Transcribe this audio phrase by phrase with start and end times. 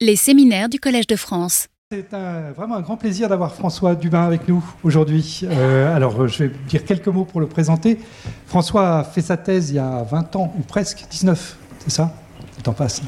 [0.00, 1.66] Les séminaires du Collège de France.
[1.90, 2.06] C'est
[2.56, 5.40] vraiment un grand plaisir d'avoir François Dubin avec nous aujourd'hui.
[5.42, 7.98] Euh, alors, je vais dire quelques mots pour le présenter.
[8.46, 12.14] François a fait sa thèse il y a 20 ans, ou presque, 19, c'est ça?
[12.58, 13.02] Le temps passe.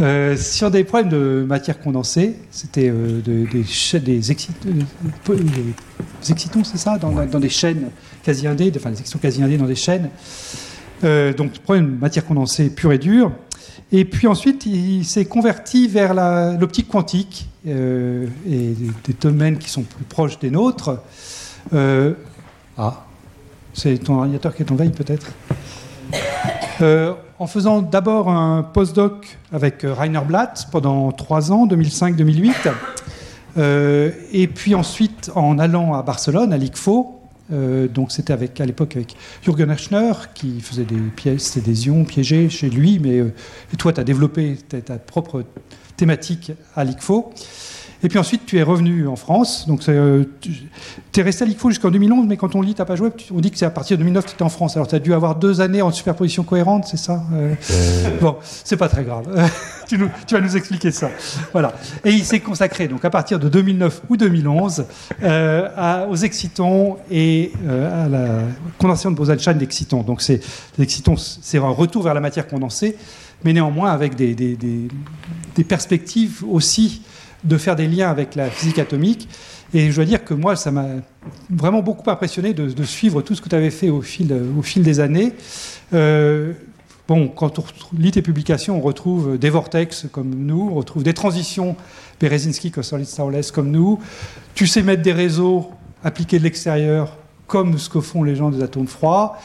[0.00, 2.36] Euh, sur des problèmes de matière condensée.
[2.52, 4.30] C'était euh, des, des,
[6.30, 6.98] excitons, c'est ça?
[6.98, 7.90] Dans, des chaînes
[8.22, 10.08] quasi-indées, enfin des excitons quasi-indés dans des chaînes.
[11.02, 13.32] donc, problème de matière condensée pure et dure.
[13.90, 16.12] Et puis ensuite, il s'est converti vers
[16.58, 21.00] l'optique quantique euh, et des, domaines qui sont plus proches des nôtres.
[21.72, 22.14] Euh,
[22.76, 23.06] ah,
[23.72, 25.32] c'est ton ordinateur qui est en veille peut-être
[26.82, 32.72] euh, En faisant d'abord un postdoc avec Rainer Blatt pendant trois ans, 2005-2008.
[34.32, 37.17] et puis ensuite, en allant à Barcelone, à l'ICFO,
[37.52, 42.04] euh, donc c'était avec à l'époque avec Jürgen Herschner qui faisait des pièces, des ions
[42.04, 43.32] piégés chez lui, mais euh,
[43.72, 45.44] et toi tu as développé ta, propre
[45.96, 47.32] thématique à l'ICFO.
[48.04, 49.66] Et puis ensuite, tu es revenu en France.
[49.66, 52.94] Donc, euh, tu es resté à l'ICFO jusqu'en 2011, mais quand on lit, n'as pas
[52.94, 53.10] joué.
[53.34, 54.76] On dit que c'est à partir de 2009 que tu étais en France.
[54.76, 57.54] Alors, tu as dû avoir deux années en superposition cohérente, c'est ça euh...
[57.72, 58.18] euh.
[58.20, 59.26] Bon, c'est pas très grave.
[59.88, 61.10] tu, tu, vas nous expliquer ça.
[61.52, 61.74] Voilà.
[62.04, 64.84] Et il s'est consacré, donc, à partir de 2009 ou 2011,
[65.24, 68.42] euh, aux excitons et à la
[68.78, 70.02] condensation de Bose-Einstein d'excitons.
[70.02, 70.40] Donc, c'est,
[70.78, 72.96] excitons, c'est un retour vers la matière condensée,
[73.44, 74.88] mais néanmoins avec des, des, des,
[75.56, 77.02] des perspectives aussi
[77.44, 79.28] de faire des liens avec la physique atomique.
[79.74, 80.86] Et je dois dire que moi, ça m'a
[81.50, 84.28] vraiment beaucoup impressionné de, suivre tout ce que tu avais fait au fil,
[84.76, 85.34] des années.
[85.92, 86.52] Euh,
[87.06, 87.64] bon, quand on
[87.98, 91.76] lit tes publications, on retrouve des vortex comme nous, on retrouve des transitions
[92.20, 92.72] Berezinski,
[93.04, 93.98] Starless comme nous.
[94.54, 95.70] Tu sais mettre des réseaux
[96.02, 97.16] appliqués de l'extérieur
[97.46, 99.38] comme ce que font les gens des atomes froids.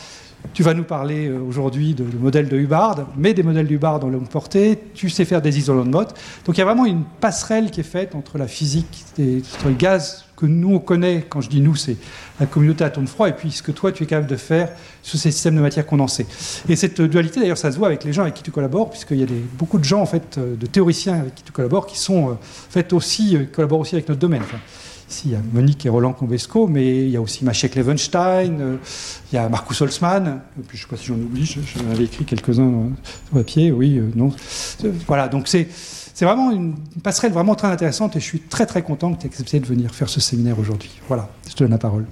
[0.52, 4.04] Tu vas nous parler euh, aujourd'hui de, modèles de Hubbard, mais des modèles de Hubbard
[4.04, 4.78] en longue portée.
[4.94, 6.14] Tu sais faire des isolants de Mott.
[6.46, 9.70] Donc il y a vraiment une passerelle qui est faite entre la physique, et, entre
[9.70, 11.96] le gaz que nous on connaît, quand je dis nous, c'est
[12.40, 14.70] la communauté atome froid, et puis ce que toi tu es capable de faire
[15.02, 16.26] sur ces systèmes de matière condensée.
[16.68, 19.18] Et cette dualité, d'ailleurs, ça se voit avec les gens avec qui tu collabores, puisqu'il
[19.18, 19.28] y a
[19.58, 22.34] beaucoup de gens, en fait, euh, de théoriciens avec qui tu collabores, qui sont, euh,
[22.42, 24.44] fait, aussi, collaborent aussi avec notre domaine
[25.26, 28.78] il y a Monique et Roland Convesco, mais il y a aussi Maciek Levenstein, euh,
[29.32, 32.06] il y a Marcus Holzmann, puis je ne sais pas si j'en oublie, j'en avais
[32.06, 34.32] écrit quelques-uns sur papier, oui, euh, non.
[35.08, 35.68] Voilà, donc c'est.
[36.16, 39.26] C'est vraiment une passerelle vraiment très intéressante et je suis très très content que tu
[39.26, 40.92] aies accepté de venir faire ce séminaire aujourd'hui.
[41.08, 42.06] Voilà, je te donne la parole.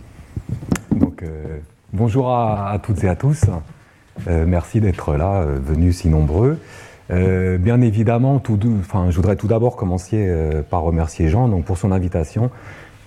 [0.96, 1.60] Donc, euh,
[1.94, 3.42] bonjour à, toutes et à tous.
[4.26, 6.58] merci d'être là, venus si nombreux.
[7.12, 10.28] bien évidemment, je voudrais tout d'abord commencer
[10.72, 12.50] par remercier Jean donc, pour son invitation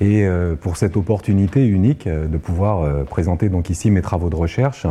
[0.04, 4.28] et euh, pour cette opportunité unique euh, de pouvoir euh, présenter donc ici mes travaux
[4.28, 4.86] de recherche.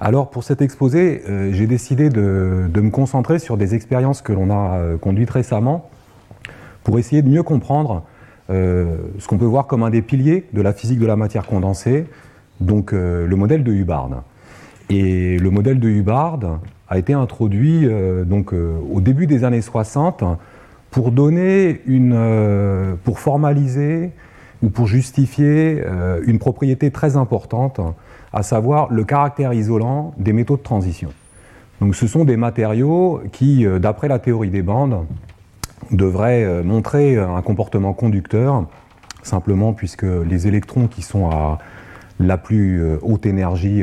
[0.00, 1.22] Alors pour cet exposé,
[1.52, 5.88] j'ai décidé de, me concentrer sur des expériences que l'on a conduites récemment
[6.82, 8.02] pour essayer de mieux comprendre
[8.48, 12.06] ce qu'on peut voir comme un des piliers de la physique de la matière condensée,
[12.58, 14.24] donc le modèle de Hubbard.
[14.90, 16.40] Et le modèle de Hubbard
[16.88, 17.88] a été introduit
[18.26, 20.24] donc, au début des années 60
[20.92, 24.12] pour donner une, euh, pour formaliser
[24.62, 27.80] ou pour justifier euh, une propriété très importante,
[28.32, 31.08] à savoir le caractère isolant des métaux de transition.
[31.80, 35.06] Donc ce sont des matériaux qui, euh, d'après la théorie des bandes,
[35.90, 38.64] devraient montrer un comportement conducteur,
[39.22, 41.58] simplement puisque les électrons qui sont à
[42.18, 43.82] la plus haute énergie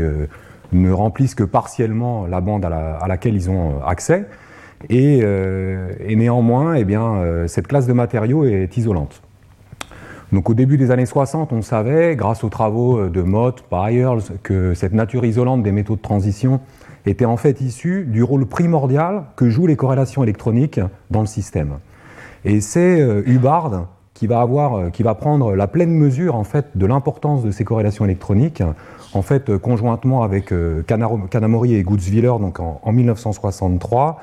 [0.72, 4.26] ne remplissent que partiellement la bande à laquelle ils ont accès.
[4.92, 9.22] Euh, et, néanmoins, eh bien, euh, cette classe de matériaux est isolante.
[10.32, 14.32] Donc au début des années 60, on savait, grâce aux travaux euh, de Mott, Byers,
[14.44, 16.62] que cette nature isolante des métaux de transition
[17.06, 20.80] était en fait issue du rôle primordial que jouent les corrélations électroniques
[21.10, 21.80] dans le système.
[22.46, 26.86] Et c'est Hubbard qui va, avoir, qui va prendre la pleine mesure en fait, de
[26.86, 28.62] l'importance de ces corrélations électroniques,
[29.14, 30.54] en fait, conjointement avec
[30.86, 34.22] Kanamori et Gutzwiller donc en 1963,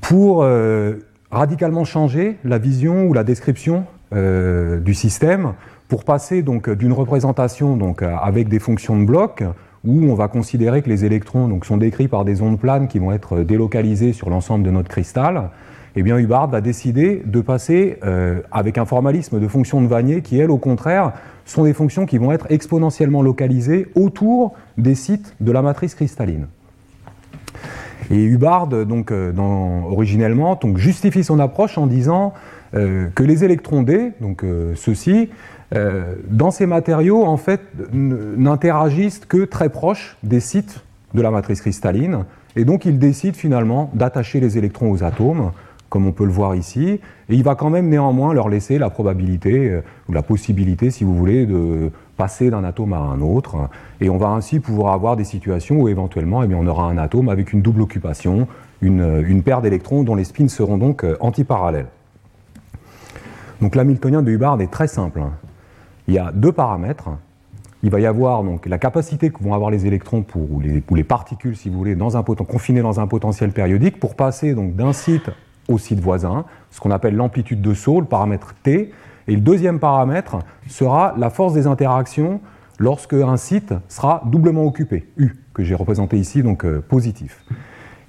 [0.00, 0.94] pour euh,
[1.30, 3.84] radicalement changer la vision ou la description
[4.14, 5.54] euh, du système,
[5.88, 9.44] pour passer donc d'une représentation donc avec des fonctions de bloc
[9.86, 12.98] où on va considérer que les électrons donc, sont décrits par des ondes planes qui
[12.98, 15.50] vont être délocalisées sur l'ensemble de notre cristal,
[15.94, 20.20] eh bien Hubbard va décider de passer euh, avec un formalisme de fonctions de Vanier
[20.20, 21.12] qui, elles, au contraire,
[21.46, 26.48] sont des fonctions qui vont être exponentiellement localisées autour des sites de la matrice cristalline.
[28.10, 29.32] Et Hubbard, donc, euh,
[29.90, 32.32] originellement, donc, justifie son approche en disant
[32.74, 35.30] euh, que les électrons D, donc euh, ceux-ci,
[36.30, 37.60] dans ces matériaux, en fait,
[37.92, 43.90] n'interagissent que très proches des sites de la matrice cristalline, et donc il décide finalement
[43.92, 45.50] d'attacher les électrons aux atomes
[45.88, 48.90] comme on peut le voir ici, et il va quand même néanmoins leur laisser la
[48.90, 53.68] probabilité, ou la possibilité, si vous voulez, de passer d'un atome à un autre,
[54.00, 57.28] et on va ainsi pouvoir avoir des situations où éventuellement eh on aura un atome
[57.28, 58.48] avec une double occupation,
[58.80, 61.86] une, une paire d'électrons dont les spins seront donc euh, antiparallèles.
[63.60, 65.20] Donc l'hamiltonien de Hubbard est très simple.
[65.20, 65.32] hein.
[66.08, 67.10] Il y a deux paramètres.
[67.82, 71.04] Il va y avoir donc la capacité que vont avoir les électrons pour, ou, les,
[71.04, 75.30] particules, si vous voulez, dans confinées dans un potentiel périodique pour passer d'un site
[75.68, 78.92] au site voisin, ce qu'on appelle l'amplitude de saut, le paramètre T.
[79.28, 80.38] Et le deuxième paramètre
[80.68, 82.40] sera la force des interactions
[82.78, 87.44] lorsque un site sera doublement occupé, U, que j'ai représenté ici, donc euh, positif.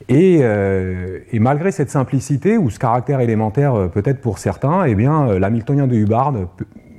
[0.10, 4.96] Et, euh, et malgré cette simplicité, ou ce caractère élémentaire euh, peut-être pour certains, eh
[4.96, 6.34] bien, l'hamiltonien de Hubbard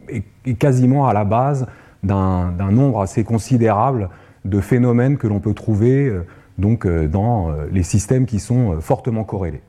[0.09, 1.67] est, est quasiment à la base
[2.03, 4.09] d'un nombre assez considérable
[4.45, 6.13] de phénomènes que l'on peut trouver
[6.57, 9.63] donc, dans les systèmes qui sont fortement corrélés.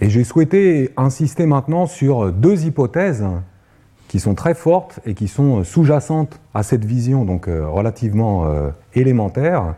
[0.00, 3.24] Et j'ai souhaité insister maintenant sur deux hypothèses
[4.08, 8.70] qui sont très fortes et qui sont sous-jacentes à cette vision donc euh, relativement euh,
[8.94, 9.74] élémentaire.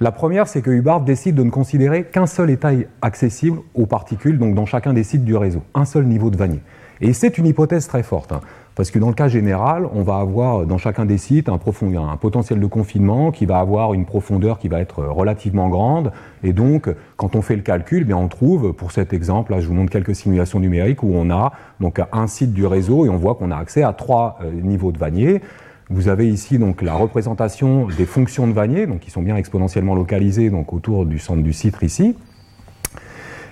[0.00, 2.70] La première, c'est que Hubbard décide de ne considérer qu'un seul état
[3.02, 6.60] accessible aux particules, donc dans chacun des sites du réseau, un seul niveau de Vanier.
[7.00, 8.40] Et c'est une hypothèse très forte, hein,
[8.78, 12.60] parce que dans le cas général, on va avoir dans chacun des sites un, potentiel
[12.60, 16.12] de confinement qui va avoir une profondeur qui va être relativement grande,
[16.44, 19.58] et donc quand on fait le calcul, eh bien, on trouve, pour cet exemple, là
[19.58, 23.08] je vous montre quelques simulations numériques où on a donc un site du réseau et
[23.08, 25.42] on voit qu'on a accès à trois euh, niveaux de Vanier.
[25.90, 29.96] Vous avez ici donc la représentation des fonctions de Vanier, donc qui sont bien exponentiellement
[29.96, 32.14] localisées donc autour du centre du site ici.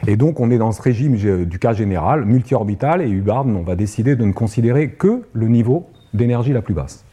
[0.06, 3.76] Et donc on est dans ce régime du cas général, multi-orbital, et Hubbard on va
[3.76, 7.04] décider de ne considérer que le niveau d'énergie la plus basse.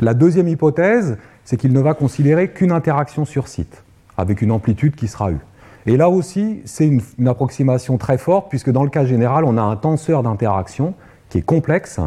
[0.00, 3.84] La deuxième hypothèse, c'est qu'il ne va considérer qu'une interaction sur site,
[4.16, 5.38] avec une amplitude qui sera U.
[5.86, 6.86] Et là aussi, c'est
[7.18, 10.94] une approximation très forte, puisque dans le cas général, on a un tenseur d'interaction
[11.28, 12.00] qui est complexe,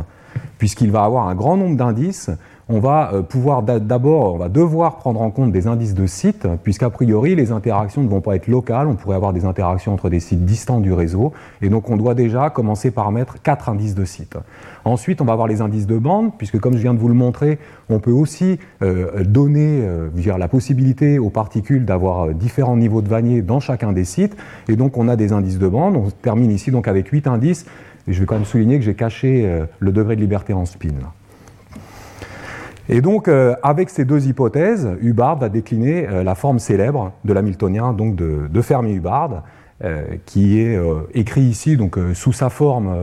[0.58, 2.30] puisqu'il va avoir un grand nombre d'indices.
[2.68, 6.08] On va euh, pouvoir d'a- d'abord, on va devoir prendre en compte des indices de
[6.08, 8.88] sites, puisqu'a priori, les interactions ne vont pas être locales.
[8.88, 11.32] On pourrait avoir des interactions entre des sites distants du réseau.
[11.62, 14.38] Et donc, on doit déjà commencer par mettre quatre indices de sites.
[14.84, 17.14] Ensuite, on va avoir les indices de bande, puisque comme je viens de vous le
[17.14, 17.60] montrer,
[17.90, 23.10] on peut aussi euh, donner euh, dire, la possibilité aux particules d'avoir différents niveaux de
[23.10, 24.36] Vanier dans chacun des sites.
[24.70, 25.96] Et donc, on a des indices de bande.
[25.98, 27.68] On termine ici donc avec huit indices.
[28.08, 29.48] Et je vais quand même souligner que j'ai caché
[29.80, 30.90] le degré de liberté en spin.
[32.88, 37.34] Et donc, euh, avec ces deux hypothèses, Hubbard va décliner euh, la forme célèbre de
[37.34, 39.44] l'hamiltonien, donc de, de Fermi-Hubbard,
[39.84, 40.80] euh, qui est
[41.14, 42.96] écrit ici donc, sous sa forme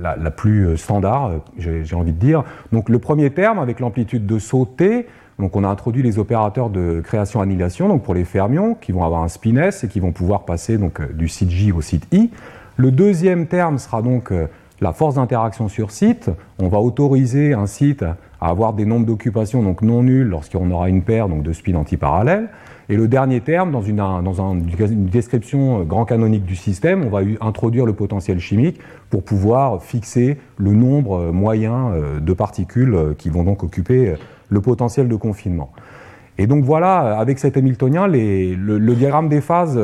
[0.00, 2.44] la, plus standard, j'ai envie de dire.
[2.72, 5.06] Donc, le premier terme, avec l'amplitude de saut T,
[5.38, 9.22] donc on a introduit les opérateurs de création-annihilation donc pour les fermions, qui vont avoir
[9.22, 12.30] un spin S et qui vont pouvoir passer donc, du site J au site I.
[12.76, 14.32] Le deuxième terme sera donc
[14.80, 16.30] la force d'interaction sur site.
[16.58, 18.04] On va autoriser un site
[18.48, 22.48] avoir des nombres d'occupations donc non nuls lorsqu'on aura une paire donc de spins antiparallèles.
[22.88, 26.54] Et le dernier terme, dans une, un- dans un- une description euh, grand canonique du
[26.54, 28.78] système, on va introduire le potentiel chimique
[29.10, 34.14] pour pouvoir fixer le nombre euh, moyen euh, de particules qui vont donc occuper
[34.48, 35.72] le potentiel de confinement.
[36.38, 39.80] Et donc voilà, avec cet Hamiltonien, le, diagramme des phases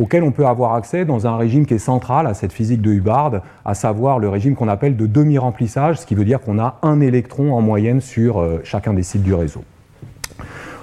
[0.00, 2.90] auquel on peut avoir accès dans un régime qui est central à cette physique de
[2.90, 6.78] Hubbard, à savoir le régime qu'on appelle de demi-remplissage, ce qui veut dire qu'on a
[6.82, 9.62] un électron en moyenne sur euh, chacun des sites du réseau.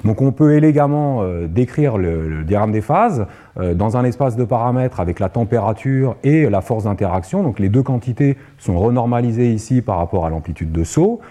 [0.06, 3.25] Donc on peut élégamment euh, décrire le, diagramme des phases
[3.60, 7.41] euh, dans un espace de paramètres avec la température et la force d'interaction.
[7.41, 11.22] Donc les deux quantités sont renormalisées ici par rapport à l'amplitude de saut.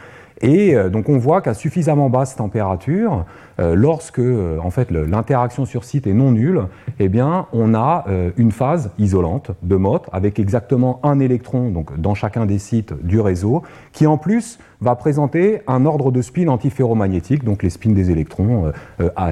[0.43, 3.25] Et euh, donc on voit qu'à suffisamment basse température,
[3.59, 6.65] euh, lorsque euh, en fait l'interaction sur site est non nulle,
[6.99, 8.05] eh bien on a
[8.37, 13.21] une phase isolante de Mott avec exactement un électron donc dans chacun des sites du
[13.21, 13.63] réseau,
[13.93, 18.73] qui en plus va présenter un ordre de spin antiferromagnétique, donc les spins des électrons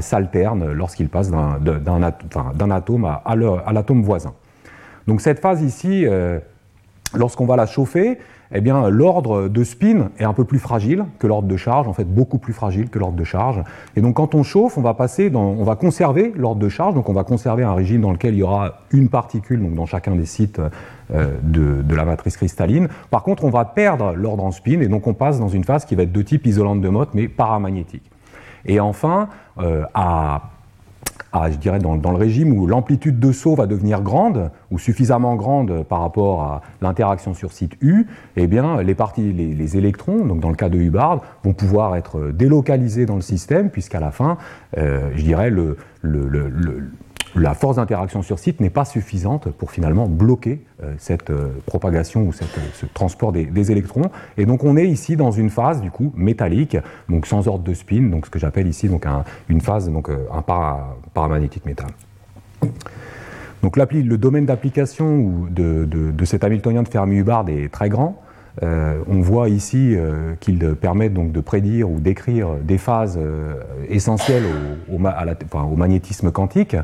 [0.00, 4.32] s'alternent lorsqu'ils passent d'un atome à, l'atome voisin.
[5.06, 6.06] Donc cette phase ici,
[7.14, 8.18] lorsqu'on va la chauffer,
[8.54, 11.92] eh bien, l'ordre de spin est un peu plus fragile que l'ordre de charge, en
[11.92, 13.62] fait beaucoup plus fragile que l'ordre de charge.
[13.96, 17.08] Et donc quand on chauffe, on va passer on va conserver l'ordre de charge, donc
[17.08, 20.14] on va conserver un régime dans lequel il y aura une particule donc dans chacun
[20.14, 20.60] des sites
[21.12, 22.88] euh, de, de la matrice cristalline.
[23.10, 25.84] Par contre, on va perdre l'ordre en spin et donc on passe dans une phase
[25.84, 28.08] qui va être de type isolante de Mott mais paramagnétique.
[28.66, 30.53] Et enfin, euh, à
[31.34, 34.78] à, je dirais, dans, dans le régime où l'amplitude de saut va devenir grande, ou
[34.78, 40.24] suffisamment grande par rapport à l'interaction sur site U, eh bien, les, parties, les, électrons,
[40.24, 44.12] donc dans le cas de Hubbard, vont pouvoir être délocalisés dans le système, puisqu'à la
[44.12, 44.38] fin,
[44.78, 46.90] euh, je dirais, le, le, le-
[47.34, 50.62] la force d'interaction sur site n'est pas suffisante pour finalement bloquer
[50.98, 51.32] cette
[51.66, 54.10] propagation ou cette, ce transport des, électrons.
[54.36, 56.76] Et donc on est ici dans une phase du coup métallique,
[57.08, 59.06] donc sans ordre de spin, donc ce que j'appelle ici donc
[59.48, 60.42] une phase, donc un
[61.12, 61.88] paramagnétique métal.
[63.64, 68.20] Donc le domaine d'application de, cet Hamiltonien de Fermi-Hubbard est très grand.
[68.62, 73.54] Euh, on voit ici euh, qu'il permet donc de prédire ou d'écrire des phases euh,
[73.88, 74.44] essentielles
[74.92, 74.98] au,
[75.76, 76.76] magnétisme quantique.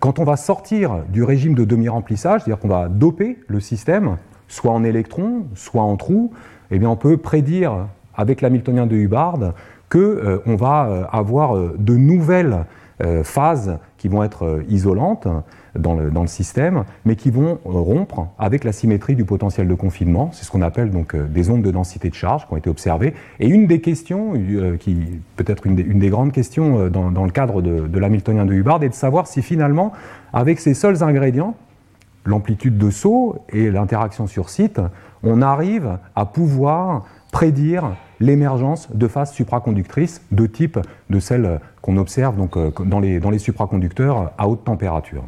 [0.00, 4.16] Quand on va sortir du régime de demi-remplissage, c'est-à-dire qu'on va doper le système,
[4.48, 6.32] soit en électrons, soit en trous,
[6.70, 9.38] eh on peut prédire avec l'Hamiltonien de Hubbard
[9.88, 12.64] qu'on va avoir de nouvelles
[13.22, 15.28] phases qui vont être isolantes
[15.78, 20.30] dans le, système, mais qui vont euh, rompre avec la symétrie du potentiel de confinement.
[20.32, 22.68] C'est ce qu'on appelle donc euh, des ondes de densité de charge qui ont été
[22.68, 23.14] observées.
[23.38, 24.96] Et une des questions, euh, qui
[25.36, 28.88] peut-être une, des grandes questions dans, dans le cadre de, de l'Hamiltonien de Hubbard, est
[28.88, 29.92] de savoir si finalement,
[30.32, 31.54] avec ces seuls ingrédients,
[32.24, 34.80] l'amplitude de saut et l'interaction sur site,
[35.22, 42.36] on arrive à pouvoir prédire l'émergence de phases supraconductrices de type de celles qu'on observe
[42.36, 45.24] donc, dans, les, dans les supraconducteurs à haute température.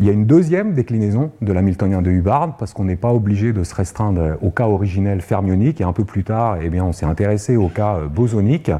[0.00, 3.52] Il y a une deuxième déclinaison de l'Hamiltonien de Hubbard, parce qu'on n'est pas obligé
[3.52, 6.92] de se restreindre au cas originel fermionique, et un peu plus tard, eh bien, on
[6.92, 8.70] s'est intéressé au cas euh, bosonique,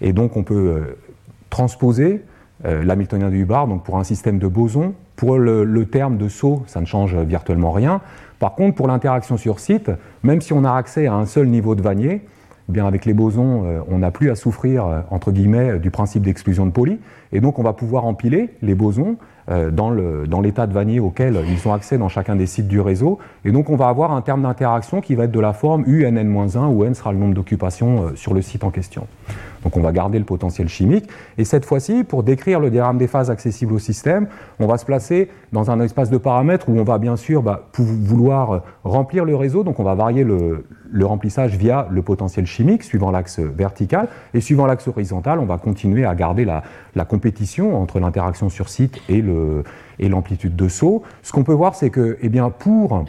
[0.00, 0.98] et donc on peut euh,
[1.50, 2.22] transposer
[2.64, 4.94] euh, l'Hamiltonien de Hubbard donc pour un système de bosons.
[5.14, 8.00] Pour le, terme de saut, ça ne change virtuellement rien.
[8.38, 9.90] Par contre, pour l'interaction sur site,
[10.22, 12.22] même si on a accès à un seul niveau de Vanier,
[12.68, 16.66] eh bien avec les bosons, on n'a plus à souffrir, entre guillemets, du principe d'exclusion
[16.66, 16.98] de Pauli,
[17.32, 19.16] et donc on va pouvoir empiler les bosons
[19.48, 23.18] dans l'état de Vanier auquel ils ont accès dans chacun des sites du réseau.
[23.44, 26.66] Et donc on va avoir un terme d'interaction qui va être de la forme UNN-1,
[26.68, 29.06] où n sera le nombre d'occupations euh, sur le site en question.
[29.62, 31.08] Donc on va garder le potentiel chimique.
[31.38, 34.28] Et cette fois-ci, pour décrire le diagramme des phases accessibles au système,
[34.60, 37.68] on va se placer dans un espace de paramètres où on va bien sûr bah,
[37.76, 39.64] vouloir remplir le réseau.
[39.64, 40.64] Donc on va varier le,
[41.04, 44.08] remplissage via le potentiel chimique suivant l'axe vertical.
[44.34, 46.62] Et suivant l'axe horizontal, on va continuer à garder la,
[47.04, 49.22] compétition entre l'interaction sur site et
[50.08, 51.02] l'amplitude de saut.
[51.22, 53.04] Ce qu'on peut voir, c'est que eh pour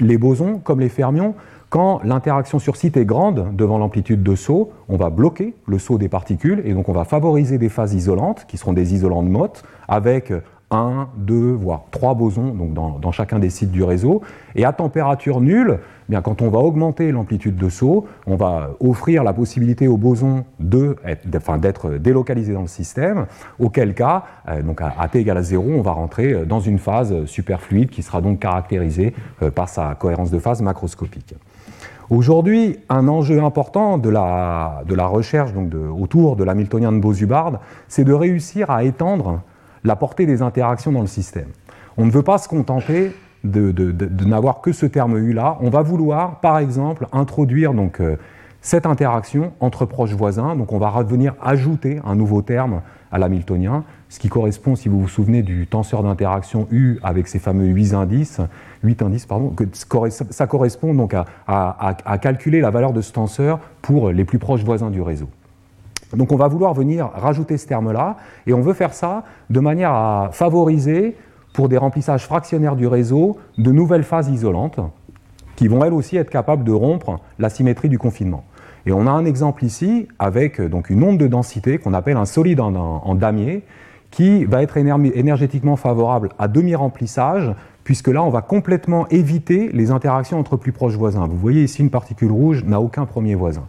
[0.00, 1.34] les bosons, comme les fermions,
[1.74, 5.98] quand l'interaction sur site est grande devant l'amplitude de saut, on va bloquer le saut
[5.98, 9.28] des particules et donc on va favoriser des phases isolantes qui seront des isolants de
[9.28, 10.32] Mott avec
[10.74, 14.22] un, deux, voire trois bosons donc dans, chacun des sites du réseau.
[14.54, 18.70] Et à température nulle, eh bien quand on va augmenter l'amplitude de saut, on va
[18.80, 23.26] offrir la possibilité aux bosons d'être délocalisés dans le système,
[23.58, 27.24] auquel cas, euh, donc à, t égale à 0, on va rentrer dans une phase
[27.26, 31.34] superfluide qui sera donc caractérisée euh, par sa cohérence de phase macroscopique.
[32.10, 37.60] Aujourd'hui, un enjeu important de la, de la recherche donc autour de l'Hamiltonien de Bose-Hubbard,
[37.88, 39.40] c'est de réussir à étendre
[39.84, 41.48] la portée des interactions dans le système.
[41.96, 43.12] On ne veut pas se contenter
[43.44, 45.58] de, n'avoir que ce terme U là.
[45.60, 48.16] On va vouloir, par exemple, introduire donc, euh,
[48.64, 50.56] cette interaction entre proches voisins.
[50.56, 52.80] Donc on va revenir ajouter un nouveau terme
[53.12, 57.38] à l'hamiltonien, ce qui correspond, si vous vous souvenez, du tenseur d'interaction U avec ces
[57.38, 58.40] fameux 8 indices,
[58.82, 64.10] 8 indices pardon, que ça correspond donc à, calculer la valeur de ce tenseur pour
[64.10, 65.28] les plus proches voisins du réseau.
[66.16, 68.16] Donc on va vouloir venir rajouter ce terme-là,
[68.46, 71.16] et on veut faire ça de manière à favoriser,
[71.54, 74.80] pour des remplissages fractionnaires du réseau, de nouvelles phases isolantes,
[75.56, 78.44] qui vont elles aussi être capables de rompre la symétrie du confinement.
[78.86, 82.26] Et on a un exemple ici avec donc une onde de densité qu'on appelle un
[82.26, 83.62] solide en, damier
[84.10, 87.54] qui va être énergétiquement favorable à demi-remplissage,
[87.84, 91.26] puisque là, on va complètement éviter les interactions entre plus proches voisins.
[91.26, 93.64] Vous voyez ici, une particule rouge n'a aucun premier voisin.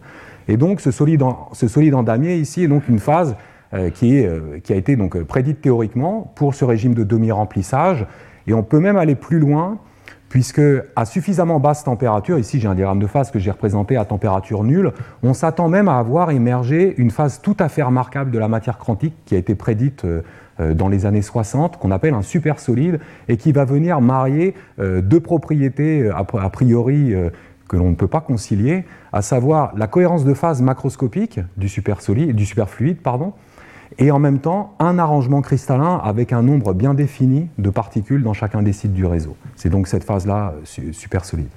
[0.48, 3.36] Et donc, ce solide en, solide damier, ici, est donc une phase
[3.74, 8.06] euh, euh, qui, a été donc prédite théoriquement pour ce régime de demi-remplissage.
[8.46, 9.78] Et on peut même aller plus loin
[10.28, 10.60] puisque
[10.96, 14.64] à suffisamment basse température, ici j'ai un diagramme de phase que j'ai représenté à température
[14.64, 18.48] nulle, on s'attend même à avoir émergé une phase tout à fait remarquable de la
[18.48, 20.22] matière quantique qui a été prédite euh,
[20.58, 22.98] euh, dans les années 60, qu'on appelle un supersolide,
[23.28, 27.14] et qui va venir marier euh, deux propriétés a priori
[27.68, 32.34] que l'on ne peut pas concilier, à savoir la cohérence de phase macroscopique du supersolide,
[32.34, 33.32] du superfluide, pardon,
[33.98, 38.34] et en même temps un arrangement cristallin avec un nombre bien défini de particules dans
[38.34, 39.36] chacun des sites du réseau.
[39.56, 41.48] C'est donc cette phase-là euh, super solide.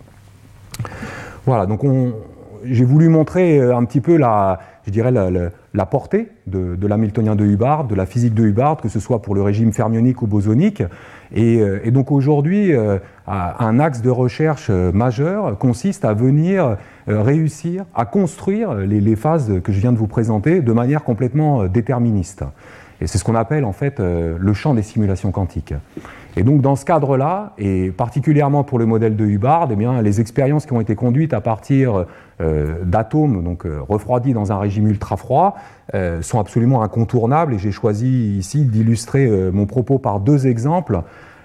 [1.45, 1.81] Voilà, donc
[2.63, 7.35] j'ai voulu montrer euh, un petit peu la, je dirais, la, portée de, de l'Hamiltonien
[7.35, 10.27] de Hubbard, de la physique de Hubbard, que ce soit pour le régime fermionique ou
[10.27, 10.83] bosonique.
[11.33, 12.71] Et, euh, donc aujourd'hui,
[13.29, 19.71] un axe de recherche majeur consiste à venir euh, réussir à construire les, phases que
[19.71, 22.43] je viens de vous présenter de manière complètement euh, déterministe.
[23.01, 25.73] Et c'est ce qu'on appelle en fait le champ des simulations quantiques.
[26.35, 30.19] Et donc dans ce cadre-là, et particulièrement pour le modèle de Hubbard, eh bien, les
[30.19, 32.05] expériences qui ont été conduites à partir
[32.83, 35.55] d'atomes donc refroidis dans un régime ultra froid
[36.19, 37.53] sont absolument incontournables.
[37.53, 40.99] Et j'ai choisi ici d'illustrer mon propos par deux exemples.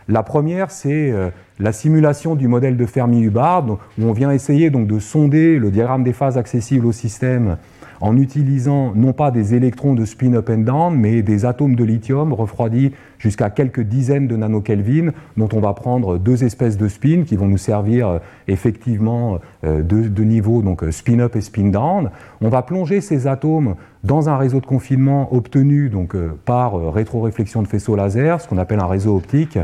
[0.09, 3.67] La première, c'est euh, la simulation du modèle de Fermi-Hubbard,
[3.99, 7.57] où on vient essayer donc de sonder le diagramme des phases accessibles au système
[8.01, 11.85] en utilisant non pas des électrons de spin up and down, mais des atomes de
[11.85, 17.23] lithium refroidis jusqu'à quelques dizaines de nanokelvin, dont on va prendre deux espèces de spin
[17.25, 18.19] qui vont nous servir euh,
[18.49, 22.11] effectivement euh, de, niveau donc spin up et spin down.
[22.41, 27.69] On va plonger ces atomes dans un réseau de confinement obtenu donc par rétroréflexion de
[27.69, 29.59] faisceau laser, ce qu'on appelle un réseau optique,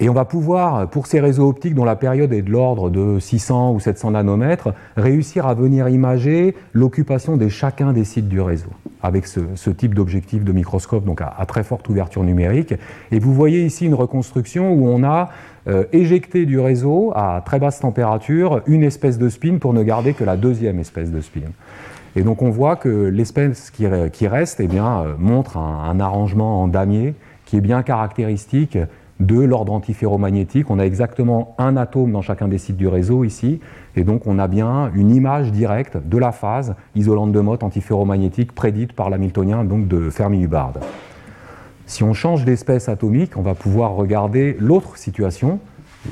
[0.00, 3.18] et on va pouvoir, pour ces réseaux optiques dont la période est de l'ordre de
[3.20, 8.70] 600 ou 700 nanomètres, réussir à venir imager l'occupation de chacun des sites du réseau,
[9.02, 12.74] avec ce, type d'objectif de microscope, donc à, très forte ouverture numérique.
[13.12, 15.30] Et vous voyez ici une reconstruction où on a
[15.68, 20.12] euh, éjecté du réseau à très basse température une espèce de spin pour ne garder
[20.12, 21.52] que la deuxième espèce de spin.
[22.16, 23.86] Et donc on voit que l'espèce qui,
[24.26, 28.78] reste eh bien, euh, montre un, un arrangement en damier qui est bien caractéristique
[29.24, 30.70] de l'ordre antiferromagnétique.
[30.70, 33.60] On a exactement un atome dans chacun des sites du réseau ici,
[33.96, 38.52] et donc on a bien une image directe de la phase isolante de Mott antiferromagnétique
[38.54, 40.74] prédite par l'hamiltonien donc de Fermi-Hubbard.
[41.86, 45.58] Si on change d'espèce atomique, on va pouvoir regarder l'autre situation,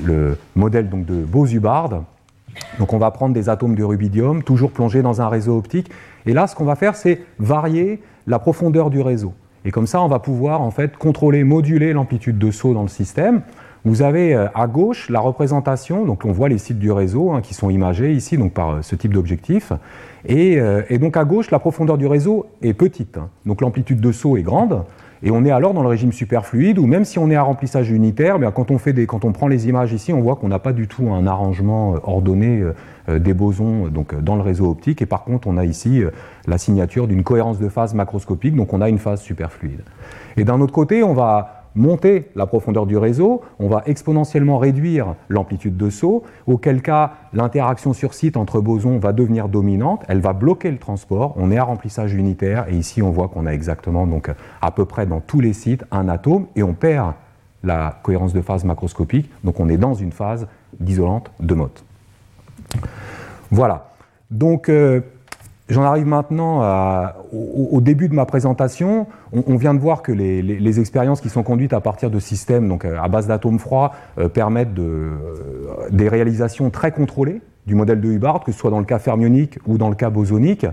[0.03, 2.03] le modèle donc de Bose-Hubbard.
[2.77, 5.89] Donc on va prendre des atomes de rubidium, toujours plongés dans un réseau optique,
[6.25, 9.33] et là ce qu'on va faire c'est varier la profondeur du réseau.
[9.65, 12.89] Et comme ça, on va pouvoir en fait contrôler, moduler l'amplitude de saut dans le
[12.89, 13.41] système.
[13.85, 17.41] Vous avez euh, à gauche la représentation, donc on voit les sites du réseau hein,
[17.41, 19.73] qui sont imagés ici donc par euh, ce type d'objectif.
[20.29, 23.29] Euh, et, donc à gauche, la profondeur du réseau est petite, hein.
[23.45, 24.83] donc l'amplitude de saut est grande.
[25.25, 27.89] Et on est alors dans le régime superfluide où même si on est à remplissage
[27.89, 28.77] unitaire, bien, quand, on
[29.07, 31.95] quand on prend les images ici, on voit qu'on n'a pas du tout un arrangement
[32.03, 32.61] ordonné
[33.07, 35.01] des bosons donc, dans le réseau optique.
[35.01, 36.03] Et par contre, on a ici
[36.45, 39.81] la signature d'une cohérence de phase macroscopique, donc on a une phase superfluide.
[40.35, 45.15] Et d'un autre côté, on va monter la profondeur du réseau, on va exponentiellement réduire
[45.29, 50.33] l'amplitude de saut, auquel cas l'interaction sur site entre bosons va devenir dominante, elle va
[50.33, 54.07] bloquer le transport, on est à remplissage unitaire, et ici on voit qu'on a exactement,
[54.07, 54.29] donc
[54.61, 57.13] à peu près dans tous les sites, un atome, et on perd
[57.63, 60.47] la cohérence de phase macroscopique, donc on est dans une phase
[60.79, 61.83] d'isolante de Mott.
[63.51, 63.91] Voilà.
[64.31, 65.01] Donc, euh,
[65.69, 66.61] J'en arrive maintenant
[67.31, 69.07] au, début de ma présentation.
[69.31, 72.83] On, vient de voir que les, expériences qui sont conduites à partir de systèmes donc
[72.83, 75.15] à base d'atomes froids euh, permettent euh,
[75.91, 79.57] des réalisations très contrôlées du modèle de Hubbard, que ce soit dans le cas fermionique
[79.65, 80.65] ou dans le cas bosonique.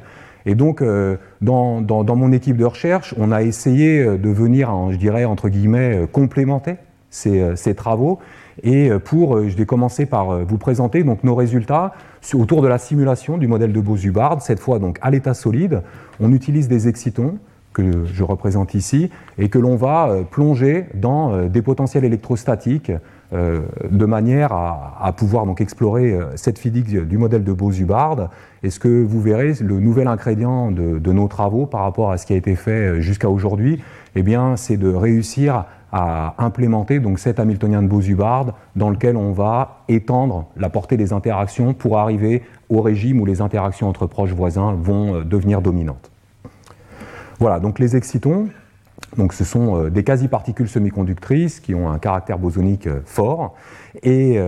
[0.45, 1.83] Et donc, euh, dans,
[2.17, 6.77] mon équipe de recherche, on a essayé de venir, je dirais, entre guillemets, complémenter
[7.11, 8.19] ces travaux
[8.63, 11.93] et euh, pour, euh, je vais commencer par euh, vous présenter donc nos résultats
[12.35, 15.83] autour de la simulation du modèle de Bose-Hubbard, cette fois donc à l'état solide.
[16.21, 17.39] On utilise des excitons
[17.73, 22.91] que je représente ici et que l'on va plonger dans des potentiels électrostatiques
[23.33, 28.31] de manière à, pouvoir donc explorer cette physique du modèle de Bose-Hubbard.
[28.65, 32.19] Et ce que vous verrez, le nouvel ingrédient de, de, nos travaux par rapport à
[32.19, 33.81] ce qui a été fait jusqu'à aujourd'hui,
[34.17, 39.33] eh bien, c'est de réussir à implémenter donc cet Hamiltonien de Bose-Hubbard dans lequel on
[39.33, 44.33] va étendre la portée des interactions pour arriver au régime où les interactions entre proches
[44.33, 46.11] voisins vont euh, devenir dominantes.
[47.41, 48.49] Voilà, donc les excitons,
[49.17, 53.55] donc ce sont euh, des quasi-particules semi-conductrices qui ont un caractère bosonique euh, fort.
[54.05, 54.39] Et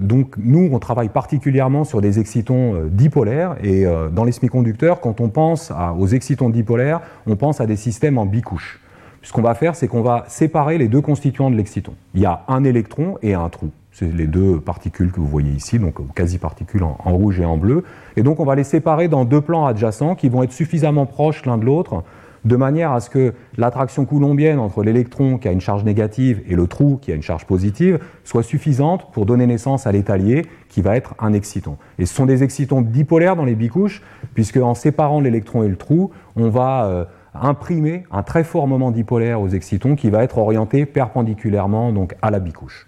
[0.00, 3.54] donc nous, on travaille particulièrement sur des excitons dipolaires.
[3.62, 8.18] Et dans les semi-conducteurs, quand on pense aux excitons dipolaires, on pense à des systèmes
[8.18, 8.80] en bicouche.
[9.22, 11.92] Ce qu'on va faire, c'est qu'on va séparer les deux constituants de l'exciton.
[12.14, 13.70] Il y a un électron et un trou.
[13.92, 17.82] C'est les deux particules que vous voyez ici, donc quasi-particules en, rouge et en bleu.
[18.16, 21.44] Et donc on va les séparer dans deux plans adjacents qui vont être suffisamment proches
[21.46, 22.04] l'un de l'autre,
[22.44, 26.54] de manière à ce que l'attraction coulombienne entre l'électron qui a une charge négative et
[26.54, 30.80] le trou qui a une charge positive soit suffisante pour donner naissance à l'étalier qui
[30.80, 31.76] va être un exciton.
[31.98, 34.02] Et ce sont des excitons dipolaires dans les bicouches,
[34.34, 38.90] puisque en séparant l'électron et le trou, on va euh, imprimer un très fort moment
[38.90, 42.86] dipolaire aux excitons qui va être orienté perpendiculairement donc, à la bicouche.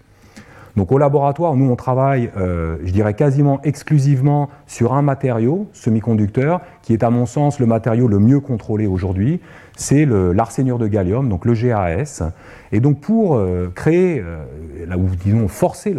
[0.77, 6.61] Donc au laboratoire, nous on travaille, euh, je dirais quasiment exclusivement sur un matériau semi-conducteur
[6.81, 9.41] qui est à mon sens le matériau le mieux contrôlé aujourd'hui,
[9.75, 12.23] c'est l'arsénure de gallium, donc le GAS.
[12.71, 14.45] Et donc pour euh, créer, euh,
[14.87, 15.95] là où disons forcer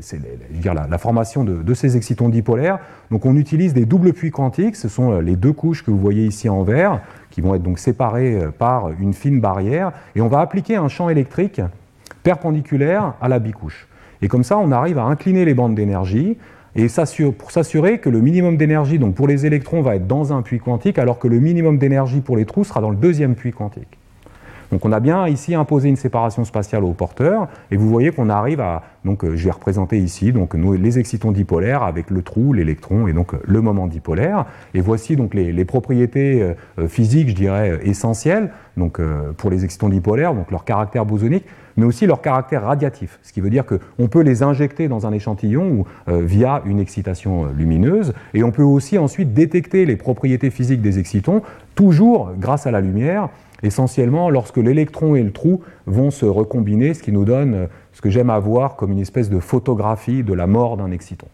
[0.00, 0.18] c'est
[0.64, 2.78] la, formation de, ces excitons dipolaires.
[3.10, 6.26] Donc on utilise des doubles puits quantiques, ce sont les deux couches que vous voyez
[6.26, 7.00] ici en vert,
[7.36, 11.10] qui vont être donc séparées par une fine barrière, et on va appliquer un champ
[11.10, 11.60] électrique
[12.22, 13.88] perpendiculaire à la bicouche.
[14.22, 16.38] Et comme ça, on arrive à incliner les bandes d'énergie,
[16.76, 16.86] et
[17.38, 20.98] pour s'assurer que le minimum d'énergie pour les électrons va être dans un puits quantique,
[20.98, 23.98] alors que le minimum d'énergie pour les trous sera dans le deuxième puits quantique.
[24.72, 28.28] Donc on a bien ici imposé une séparation spatiale au porteur, et vous voyez qu'on
[28.28, 32.52] arrive à, donc euh, je vais représenter ici donc les excitons dipolaires avec le trou,
[32.52, 34.46] l'électron et donc euh, le moment dipolaire.
[34.74, 36.42] Et voici donc les, propriétés
[36.78, 39.00] euh, physiques, je dirais, essentielles donc,
[39.38, 41.46] pour les excitons dipolaires, donc leur caractère bosonique
[41.78, 45.12] mais aussi leur caractère radiatif, ce qui veut dire qu'on peut les injecter dans un
[45.12, 50.98] échantillon via une excitation lumineuse, et on peut aussi ensuite détecter les propriétés physiques des
[50.98, 51.42] excitons,
[51.74, 53.28] toujours grâce à la lumière,
[53.62, 58.00] essentiellement lorsque l'électron et le trou vont se recombiner, ce qui nous donne euh, ce
[58.00, 61.26] que j'aime avoir comme une espèce de photographie de la mort d'un exciton.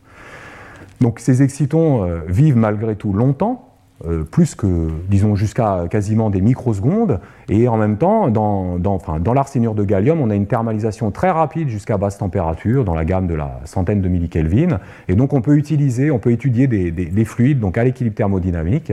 [1.01, 3.69] Donc ces excitons euh, vivent malgré tout longtemps,
[4.05, 9.75] euh, plus que, disons, jusqu'à quasiment des microsecondes, et en même temps, dans, dans, l'arsénure
[9.75, 13.35] de gallium, on a une thermalisation très rapide jusqu'à basse température, dans la gamme de
[13.35, 17.61] la centaine de millikelvin, et donc on peut utiliser, on peut étudier des, des fluides
[17.61, 18.93] donc à l'équilibre thermodynamique,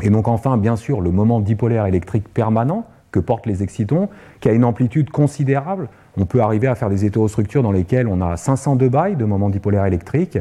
[0.00, 4.08] et donc enfin, bien sûr, le moment dipolaire électrique permanent que portent les excitons,
[4.40, 5.88] qui a une amplitude considérable.
[6.16, 9.50] On peut arriver à faire des hétérostructures dans lesquelles on a 502 bails de moment
[9.50, 10.38] dipolaire électrique.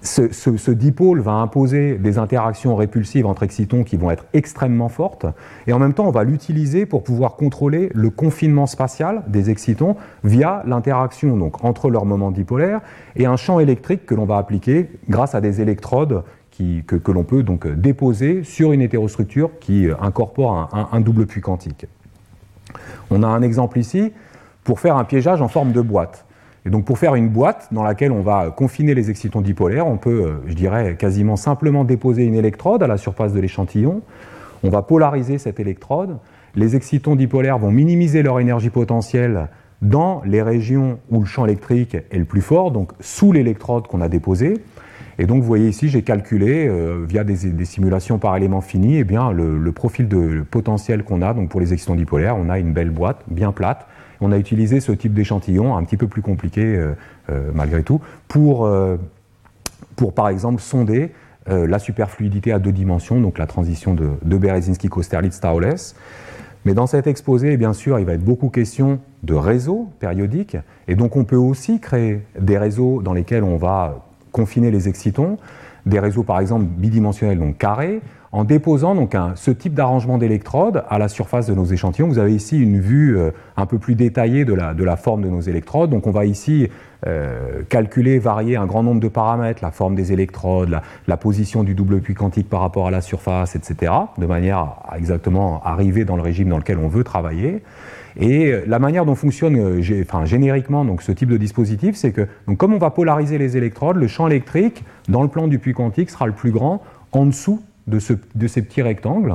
[0.00, 5.26] Ce, dipôle va imposer des interactions répulsives entre excitons qui vont être extrêmement fortes,
[5.66, 9.96] et en même temps, on va l'utiliser pour pouvoir contrôler le confinement spatial des excitons
[10.24, 12.80] via l'interaction donc entre leurs moments dipolaires
[13.16, 16.22] et un champ électrique que l'on va appliquer grâce à des électrodes
[16.56, 21.86] que, l'on peut donc déposer sur une hétérostructure qui incorpore un, double puits quantique.
[23.10, 24.12] On a un exemple ici
[24.64, 26.26] pour faire un piégeage en forme de boîte.
[26.64, 29.96] Et donc pour faire une boîte dans laquelle on va confiner les excitons dipolaires, on
[29.96, 34.02] peut, euh, je dirais, quasiment simplement déposer une électrode à la surface de l'échantillon.
[34.62, 36.18] On va polariser cette électrode.
[36.54, 39.48] Les excitons dipolaires vont minimiser leur énergie potentielle
[39.80, 44.00] dans les régions où le champ électrique est le plus fort, donc sous l'électrode qu'on
[44.00, 44.62] a déposée.
[45.18, 49.04] Et donc, vous voyez ici, j'ai calculé, euh, via des, simulations par éléments finis, eh
[49.04, 52.36] bien, le, profil de potentiel qu'on a donc pour les excitons dipolaires.
[52.36, 53.86] On a une belle boîte, bien plate.
[54.20, 56.92] On a utilisé ce type d'échantillon, un petit peu plus compliqué euh,
[57.30, 58.70] euh, malgré tout, pour,
[59.96, 61.10] pour, par exemple, sonder
[61.48, 65.94] la superfluidité à deux dimensions, donc la transition de, de Berezinski-Kosterlitz-Taules.
[66.64, 70.94] Mais dans cet exposé, bien sûr, il va être beaucoup question de réseaux périodiques, et
[70.94, 75.36] donc on peut aussi créer des réseaux dans lesquels on va confiner les excitons,
[75.86, 78.00] des réseaux par exemple bidimensionnels, donc carrés,
[78.32, 82.08] en déposant donc ce type d'arrangement d'électrodes à la surface de nos échantillons.
[82.08, 85.28] Vous avez ici une vue euh, un peu plus détaillée de la, la forme de
[85.28, 85.90] nos électrodes.
[85.90, 86.68] Donc on va ici
[87.06, 91.74] euh, calculer, varier un grand nombre de paramètres, la forme des électrodes, la, position du
[91.74, 96.16] double puits quantique par rapport à la surface, etc., de manière à exactement arriver dans
[96.16, 97.62] le régime dans lequel on veut travailler.
[98.18, 102.28] Et la manière dont fonctionne euh, enfin, génériquement donc, ce type de dispositif, c'est que
[102.46, 105.72] donc, comme on va polariser les électrodes, le champ électrique dans le plan du puits
[105.72, 109.34] quantique sera le plus grand en dessous de, ce, de ces petits rectangles,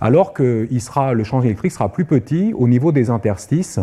[0.00, 3.80] alors que sera, le champ électrique sera plus petit au niveau des interstices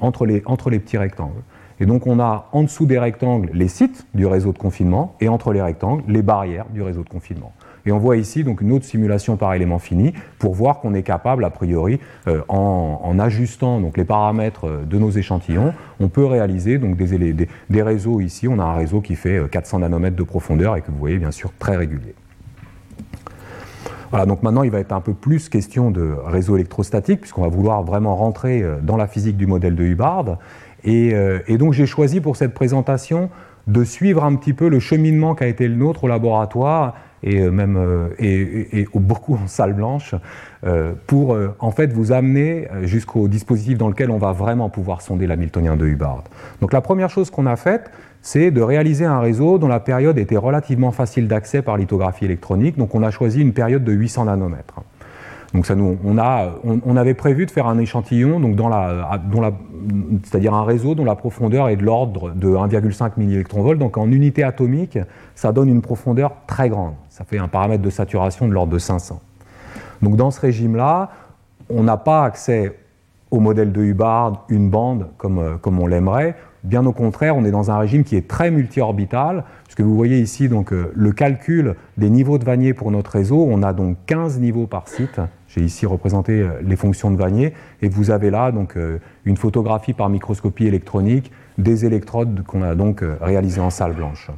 [0.00, 1.42] entre les, entre les petits rectangles.
[1.80, 5.28] Et donc on a en dessous des rectangles les sites du réseau de confinement et
[5.28, 7.52] entre les rectangles les barrières du réseau de confinement.
[7.86, 11.02] Et on voit ici donc une autre simulation par élément fini pour voir qu'on est
[11.02, 16.24] capable, a priori, euh, en, ajustant donc les paramètres euh, de nos échantillons, on peut
[16.24, 18.48] réaliser donc des, réseaux ici.
[18.48, 21.18] On a un réseau qui fait 400 euh, nanomètres de profondeur et que vous voyez
[21.18, 22.14] bien sûr très régulier.
[24.10, 27.48] Voilà, donc maintenant il va être un peu plus question de réseau électrostatique, puisqu'on va
[27.48, 30.38] vouloir vraiment rentrer dans la physique du modèle de Hubbard.
[30.84, 31.14] Et,
[31.48, 33.28] et donc j'ai choisi pour cette présentation
[33.66, 36.94] de suivre un petit peu le cheminement qui a été le nôtre au laboratoire
[37.24, 40.14] et euh, même euh, beaucoup en salle blanche
[40.64, 45.26] euh, pour en fait vous amener jusqu'au dispositif dans lequel on va vraiment pouvoir sonder
[45.26, 46.24] l'hamiltonien de Hubbard.
[46.60, 47.90] Donc la première chose qu'on a faite,
[48.22, 52.78] c'est de réaliser un réseau dont la période était relativement facile d'accès par lithographie électronique.
[52.78, 54.80] Donc on a choisi une période de 800 nanomètres.
[55.54, 58.40] Donc ça on, avait prévu de faire un échantillon,
[60.24, 63.78] c'est-à-dire un réseau dont la profondeur est de l'ordre de 1,5 milliélectronvolts.
[63.78, 64.98] Donc en unité atomique,
[65.36, 66.94] ça donne une profondeur très grande.
[67.08, 69.20] Ça fait un paramètre de saturation de l'ordre de 500.
[70.02, 71.10] Donc dans ce régime-là,
[71.70, 72.76] on n'a pas accès
[73.30, 76.36] au modèle de Hubbard, une bande comme, euh, comme on l'aimerait.
[76.62, 80.18] Bien au contraire, on est dans un régime qui est très multi-orbital, puisque vous voyez
[80.20, 83.46] ici donc, euh, le calcul des niveaux de Vanier pour notre réseau.
[83.48, 85.20] On a donc 15 niveaux par site.
[85.54, 88.76] J'ai ici représenté euh, les fonctions de Vanier, et vous avez là donc,
[89.24, 94.30] une photographie par microscopie électronique des électrodes qu'on a donc euh, réalisées en salle blanche.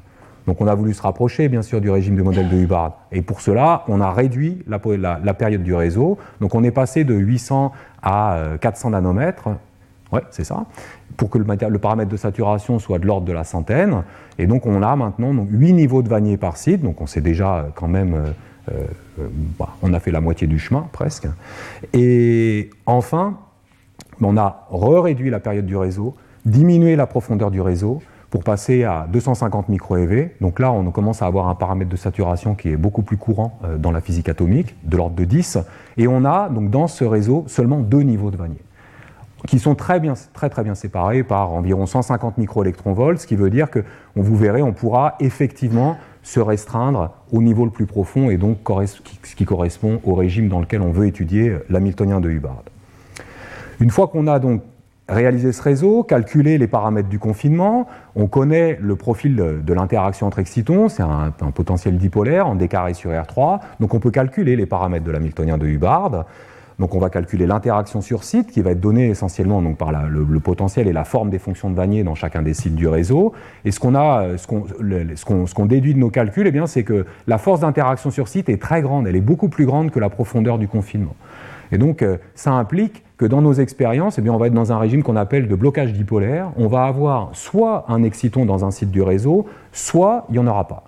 [0.47, 2.99] Donc on a voulu se rapprocher bien sûr du régime de modèle de Hubbard.
[3.11, 6.19] Et pour cela, on a réduit la, période du réseau.
[6.41, 9.49] Donc on est passé de 800 à 400 nanomètres.
[10.13, 10.67] Ouais, c'est ça.
[11.17, 14.05] Pour que le, paramètre de saturation soit de l'ordre de la centaine.
[14.39, 16.81] Et donc on a maintenant donc, 8 niveaux de Vanier par site.
[16.83, 18.33] Donc on sait déjà quand même euh, euh,
[19.59, 21.27] bah, on a fait la moitié du chemin presque.
[21.93, 23.39] Et enfin,
[24.21, 29.07] on a réduit la période du réseau, diminué la profondeur du réseau pour passer à
[29.11, 30.31] 250 microeV.
[30.41, 33.59] Donc là, on commence à avoir un paramètre de saturation qui est beaucoup plus courant
[33.65, 35.59] euh, dans la physique atomique, de l'ordre de 10.
[35.97, 38.61] Et on a donc dans ce réseau seulement deux niveaux de Vanier
[39.47, 43.51] qui sont très, bien, très, très bien séparés par environ 150 microélectronvolts, ce qui veut
[43.51, 43.85] dire que,
[44.17, 49.37] vous verrez, on pourra effectivement se restreindre au niveau le plus profond et donc ce
[49.37, 52.65] qui correspond au régime dans lequel on veut étudier l'hamiltonien de Hubbard.
[53.79, 54.63] Une fois qu'on a donc
[55.09, 57.87] réalisé ce réseau, calculé les paramètres du confinement,
[58.17, 63.13] on connaît le profil de, l'interaction entre excitons, c'est un, potentiel dipolaire en d sur
[63.13, 66.25] R3, donc on peut calculer les paramètres de l'hamiltonien de Hubbard.
[66.79, 70.41] Donc on va calculer l'interaction sur site qui va être donnée essentiellement donc, par le,
[70.41, 73.33] potentiel et la forme des fonctions de Vanier dans chacun des sites du réseau.
[73.65, 77.61] Et ce qu'on a, ce qu'on, déduit de nos calculs, eh c'est que la force
[77.61, 79.07] d'interaction sur site est très grande.
[79.07, 81.17] Elle est beaucoup plus grande que la profondeur du confinement.
[81.73, 84.79] Et donc euh, ça implique que dans nos expériences, eh on va être dans un
[84.79, 86.53] régime qu'on appelle de blocage dipolaire.
[86.57, 90.47] On va avoir soit un exciton dans un site du réseau, soit il n'y en
[90.47, 90.85] aura pas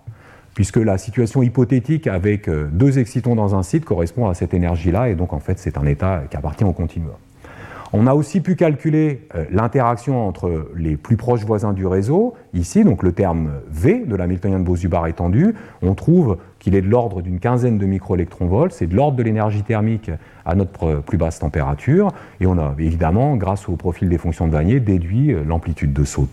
[0.58, 5.08] puisque la situation hypothétique avec euh, deux excitons dans un site correspond à cette énergie-là,
[5.08, 7.14] et donc en fait c'est un état qui appartient au continuum.
[7.92, 12.34] On a aussi pu calculer euh, l'interaction entre les plus proches voisins du réseau.
[12.54, 16.88] Ici, donc le terme V de l'Hamiltonien de Bose-Hubbard étendu, on trouve qu'il est de
[16.88, 20.10] l'ordre d'une quinzaine de microélectronvolts, c'est de l'ordre de l'énergie thermique
[20.44, 24.52] à notre plus basse température, et on a évidemment, grâce au profil des fonctions de
[24.52, 26.26] Vanier, déduit euh, l'amplitude de saut.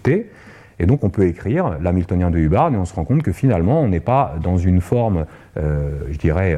[0.79, 3.81] Et donc on peut écrire l'Hamiltonien de Hubbard et on se rend compte que finalement
[3.81, 5.25] on n'est pas dans une forme,
[5.57, 6.57] euh, je dirais,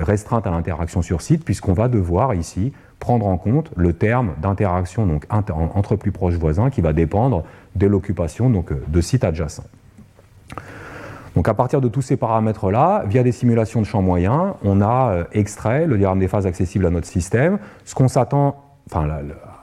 [0.00, 5.20] restreinte à l'interaction sur site, puisqu'on va devoir ici prendre en compte le terme d'interaction
[5.30, 7.44] entre plus proches voisins qui va dépendre
[7.76, 9.66] de l'occupation donc de sites adjacents.
[11.38, 15.12] Donc à partir de tous ces paramètres-là, via des simulations de champs moyens, on a
[15.12, 17.58] euh, extrait le diagramme des phases accessibles à notre système.
[17.84, 19.06] Ce qu'on s'attend, enfin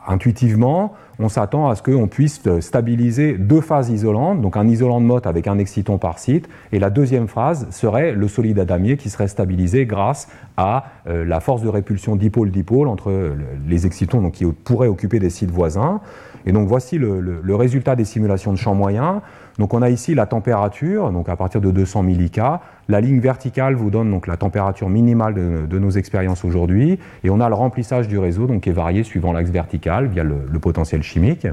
[0.08, 5.06] intuitivement, on s'attend à ce qu'on puisse stabiliser deux phases isolantes, donc un isolant de
[5.06, 9.10] Mott avec un exciton par site, et la deuxième phase serait le solide adamier qui
[9.10, 13.36] serait stabilisé grâce à euh, la force de répulsion dipôle-dipôle entre
[13.68, 16.02] les excitons qui pourraient occuper des sites voisins.
[16.46, 19.22] Et donc voici le, résultat des simulations de champ moyen.
[19.60, 22.42] Donc on a ici la température, donc à partir de 200 millK.
[22.90, 25.34] La ligne verticale vous donne donc la température minimale
[25.68, 27.00] de, nos expériences aujourd'hui.
[27.24, 30.24] Et on a le remplissage du réseau donc, qui est varié suivant l'axe vertical via
[30.24, 31.48] le, potentiel chimique.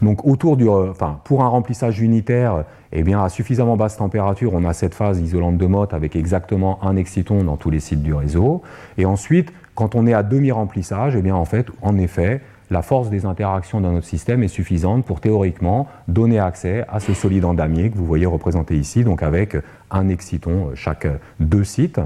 [0.00, 4.52] Donc autour du, euh, enfin, pour un remplissage unitaire, eh bien, à suffisamment basse température,
[4.54, 8.02] on a cette phase isolante de Mott avec exactement un exciton dans tous les sites
[8.02, 8.62] du réseau.
[8.96, 12.40] Et ensuite, quand on est à demi-remplissage, eh bien, en fait, en effet,
[12.72, 17.12] la force des interactions dans notre système est suffisante pour théoriquement donner accès à ce
[17.12, 19.56] solide en damier que vous voyez représenté ici, donc avec
[19.90, 21.06] un exciton chaque
[21.38, 22.00] deux sites.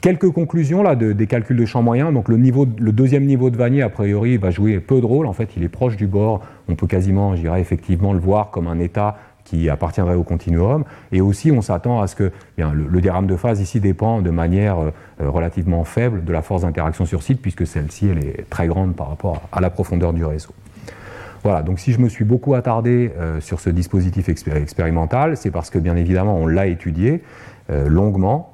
[0.00, 2.12] Quelques conclusions là des calculs de champ moyen.
[2.12, 2.36] Donc le,
[2.92, 5.26] deuxième niveau de Vanier, a priori, va jouer peu de rôle.
[5.26, 6.40] En fait, il est proche du bord.
[6.68, 10.84] On peut quasiment, je dirais, effectivement le voir comme un état qui appartiendrait au continuum.
[11.12, 14.30] Et aussi, on s'attend à ce que bien, le, diagramme de phase ici dépend de
[14.30, 18.66] manière euh, relativement faible de la force d'interaction sur site, puisque celle-ci, elle est très
[18.66, 20.50] grande par rapport à la profondeur du réseau.
[21.44, 25.70] Voilà, donc si je me suis beaucoup attardé euh, sur ce dispositif expérimental, c'est parce
[25.70, 27.22] que bien évidemment on l'a étudié
[27.70, 28.52] euh, longuement.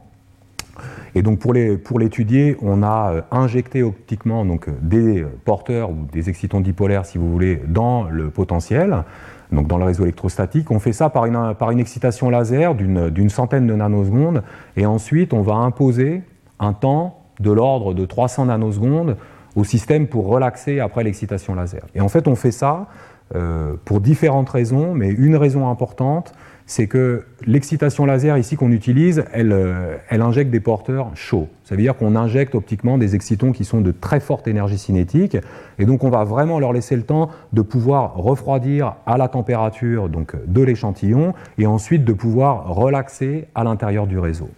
[1.15, 1.55] Et donc pour
[1.99, 7.63] l'étudier, on a injecté optiquement donc, des porteurs ou des excitons dipolaires, si vous voulez,
[7.67, 9.05] dans le potentiel
[9.53, 10.71] donc dans le réseau électrostatique.
[10.71, 14.43] On fait ça par une, excitation laser d'une centaine de nanosecondes,
[14.77, 16.23] et ensuite on va imposer
[16.59, 19.17] un temps de l'ordre de 300 nanosecondes
[19.55, 21.83] au système pour relaxer après l'excitation laser.
[21.95, 22.87] Et en fait, on fait ça
[23.35, 26.33] euh, pour différentes raisons, mais une raison importante,
[26.67, 31.49] c'est que l'excitation laser ici qu'on utilise, euh, elle, injecte des porteurs chauds.
[31.65, 35.37] Ça veut dire qu'on injecte optiquement des excitons qui sont de très forte énergie cinétique,
[35.79, 40.09] et donc on va vraiment leur laisser le temps de pouvoir refroidir à la température
[40.09, 44.49] donc, de l'échantillon, et ensuite de pouvoir relaxer à l'intérieur du réseau.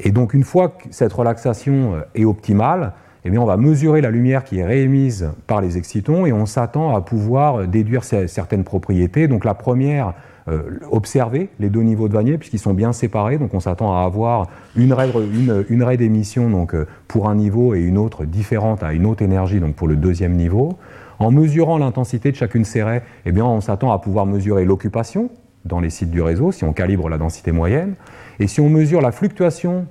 [0.00, 2.92] Et donc une fois que cette relaxation euh, est optimale,
[3.24, 6.94] eh on va mesurer la lumière qui est réémise par les excitons et on s'attend
[6.94, 9.28] à pouvoir déduire certaines propriétés.
[9.28, 10.12] Donc la première,
[10.46, 13.38] euh, observer les deux niveaux de Vanier puisqu'ils sont bien séparés.
[13.38, 17.96] Donc on s'attend à avoir une raie, d'émission donc, euh, pour un niveau et une
[17.96, 20.76] autre différente à une autre énergie donc pour le deuxième niveau.
[21.18, 24.66] En mesurant l'intensité de chacune de ces raies, eh bien, on s'attend à pouvoir mesurer
[24.66, 25.30] l'occupation
[25.64, 27.94] dans les sites du réseau, si on calibre la densité moyenne.
[28.38, 29.86] Et si on mesure la fluctuation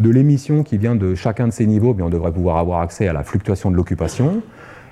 [0.00, 3.08] de l'émission qui vient de chacun de ces niveaux, bien, on devrait pouvoir avoir accès
[3.08, 4.42] à la fluctuation de l'occupation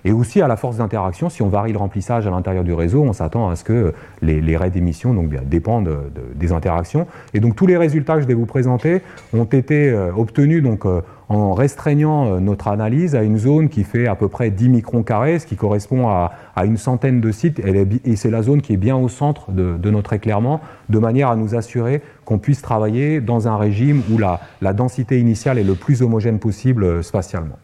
[0.04, 1.30] et aussi à la force d'interaction.
[1.30, 4.40] Si on varie le remplissage à l'intérieur du réseau, on s'attend à ce que les,
[4.40, 7.06] les raies d'émission donc, dépendent des interactions.
[7.32, 9.00] Et donc tous les résultats que je vais vous présenter
[9.32, 13.84] ont été euh, obtenus donc, euh, en restreignant euh, notre analyse à une zone qui
[13.84, 16.32] fait à peu près 10 microns carrés, ce qui correspond à,
[16.64, 17.60] une centaine de sites,
[18.04, 21.36] et c'est la zone qui est bien au centre de, notre éclairement, de manière à
[21.36, 26.02] nous assurer qu'on puisse travailler dans un régime où la, densité initiale est le plus
[26.02, 27.58] homogène possible spatialement.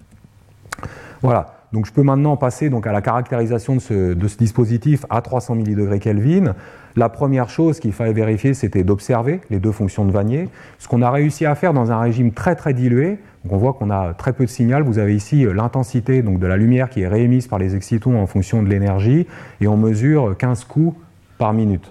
[1.22, 1.54] Voilà.
[1.72, 6.00] Donc je peux maintenant passer donc à la caractérisation de ce, dispositif à 300 millidegrés
[6.00, 6.54] Kelvin.
[6.96, 10.48] La première chose qu'il fallait vérifier, c'était d'observer les deux fonctions de Vanier.
[10.80, 13.18] Ce qu'on a réussi à faire dans un régime très très dilué,
[13.48, 14.82] on voit qu'on a très peu de signal.
[14.82, 18.26] Vous avez ici euh, l'intensité de la lumière qui est réémise par les excitons en
[18.26, 19.26] fonction de l'énergie,
[19.60, 20.96] et on mesure 15 coups
[21.38, 21.90] par minute.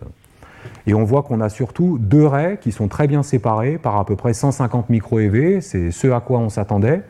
[0.89, 4.06] Et on voit qu'on a surtout deux raies qui sont très bien séparées par à
[4.06, 7.04] peu près 150 micro-EV, c'est ce à quoi on s'attendait.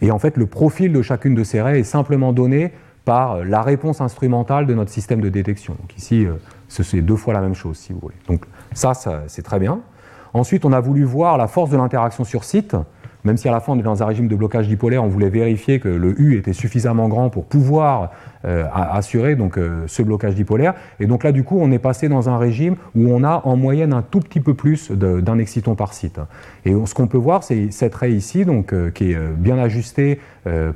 [0.00, 2.72] Et en fait, le profil de chacune de ces raies est simplement donné
[3.04, 5.74] par la réponse instrumentale de notre système de détection.
[5.78, 6.36] Donc ici, euh,
[6.68, 8.16] c'est deux fois la même chose, si vous voulez.
[8.26, 8.94] Donc ça,
[9.26, 9.80] c'est très bien.
[10.32, 12.74] Ensuite, on a voulu voir la force de l'interaction sur site.
[13.24, 15.30] Même si à la fin on est dans un régime de blocage dipolaire, on voulait
[15.30, 18.10] vérifier que le U était suffisamment grand pour pouvoir
[18.44, 20.74] euh, assurer donc, euh, ce blocage dipolaire.
[20.98, 23.56] Et donc là, du coup, on est passé dans un régime où on a en
[23.56, 26.18] moyenne un tout petit peu plus d'un exciton par site.
[26.64, 30.20] Et ce qu'on peut voir, c'est cette raie ici, donc, euh, qui est bien ajustée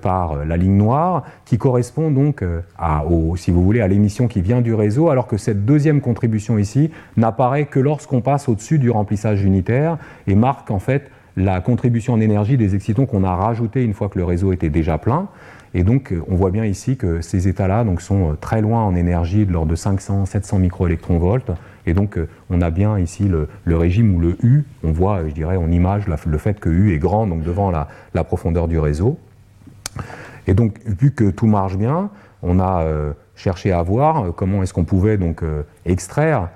[0.00, 2.44] par la ligne noire, qui correspond donc
[2.78, 3.02] à,
[3.34, 6.92] si vous voulez, à l'émission qui vient du réseau, alors que cette deuxième contribution ici
[7.16, 12.20] n'apparaît que lorsqu'on passe au-dessus du remplissage unitaire et marque en fait la contribution en
[12.20, 15.28] énergie des excitons qu'on a rajoutés une fois que le réseau était déjà plein.
[15.74, 18.94] Et donc, euh, on voit bien ici que ces états-là sont euh, très loin en
[18.94, 21.54] énergie de l'ordre de 500, 700 microélectronvolts.
[21.84, 25.34] Et donc, euh, on a bien ici le, régime où le U, on voit, je
[25.34, 29.18] dirais, en image le fait que U est grand, donc devant la, profondeur du réseau.
[30.46, 32.08] Et donc, vu que tout marche bien,
[32.42, 32.84] on a
[33.34, 35.42] cherché à voir comment est-ce qu'on pouvait donc
[35.84, 36.48] extraire,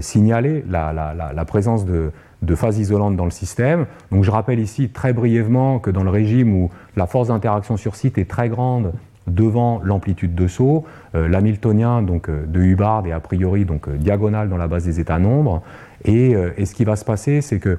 [0.00, 2.12] signaler la présence de,
[2.42, 3.86] de phase isolante dans le système.
[4.10, 7.96] Donc je rappelle ici très brièvement que dans le régime où la force d'interaction sur
[7.96, 8.92] site est très grande
[9.26, 13.96] devant l'amplitude de saut, euh, l'hamiltonien donc, euh, de Hubbard est a priori donc, euh,
[13.96, 15.62] diagonal dans la base des états nombres.
[16.04, 17.78] Et ce qui va se passer, c'est que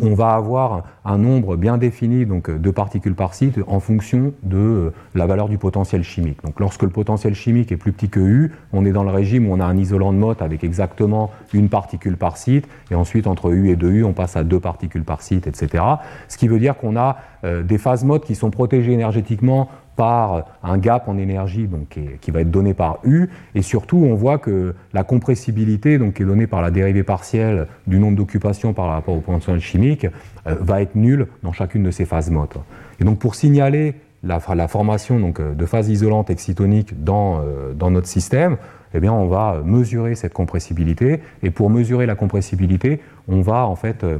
[0.00, 4.56] on va avoir un nombre bien défini donc, de particules par site en fonction de
[4.56, 6.42] euh, la valeur du potentiel chimique.
[6.44, 9.48] Donc, lorsque le potentiel chimique est plus petit que U, on est dans le régime
[9.48, 13.26] où on a un isolant de Mott avec exactement une particule par site, et ensuite
[13.26, 15.84] entre U et 2U, on passe à deux particules par site, etc.
[16.28, 20.44] Ce qui veut dire qu'on a euh, des phases Mott qui sont protégées énergétiquement par
[20.62, 24.38] un gap en énergie donc, qui, va être donné par U, et surtout on voit
[24.38, 28.88] que la compressibilité donc, qui est donnée par la dérivée partielle du nombre d'occupations par
[28.88, 30.06] rapport au potentiel chimique
[30.46, 32.58] euh, va être nulle dans chacune de ces phases motes.
[33.00, 38.08] Et donc pour signaler la, formation donc, de phases isolantes excitoniques dans, euh, dans notre
[38.08, 38.56] système,
[38.94, 43.76] eh bien, on va mesurer cette compressibilité, et pour mesurer la compressibilité, on va en
[43.76, 44.18] fait euh,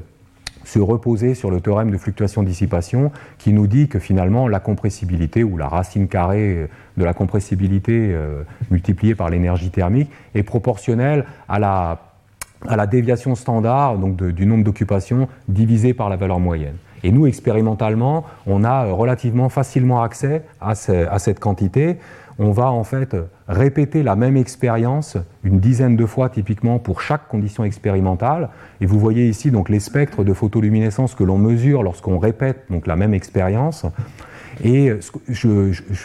[0.66, 5.57] se reposer sur le théorème de fluctuation-dissipation qui nous dit que finalement la compressibilité ou
[5.57, 12.00] la racine carrée de la compressibilité euh, multipliée par l'énergie thermique est proportionnelle à la,
[12.66, 16.76] à la déviation standard donc du nombre d'occupations divisé par la valeur moyenne.
[17.05, 21.98] Et nous, expérimentalement, on a relativement facilement accès à, à cette quantité
[22.38, 23.16] on va en fait
[23.49, 28.51] répéter la même expérience une dizaine de fois typiquement pour chaque condition expérimentale.
[28.81, 32.87] Et vous voyez ici donc les spectres de photoluminescence que l'on mesure lorsqu'on répète donc
[32.87, 33.87] la même expérience.
[34.64, 34.90] Et
[35.29, 35.49] je,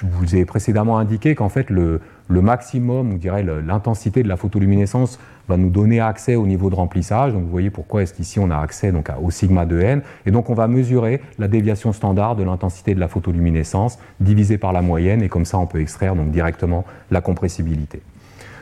[0.03, 5.19] vous ai précédemment indiqué qu'en fait le, le maximum, on dirait l'intensité de la photoluminescence
[5.49, 7.33] va nous donner accès au niveau de remplissage.
[7.33, 10.01] Donc vous voyez pourquoi est-ce qu'ici on a accès donc au sigma de n.
[10.25, 14.71] Et donc on va mesurer la déviation standard de l'intensité de la photoluminescence divisée par
[14.71, 18.01] la moyenne et comme ça on peut extraire donc directement la compressibilité.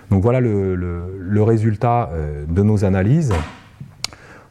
[0.09, 3.33] Donc voilà le, résultat euh, de nos analyses.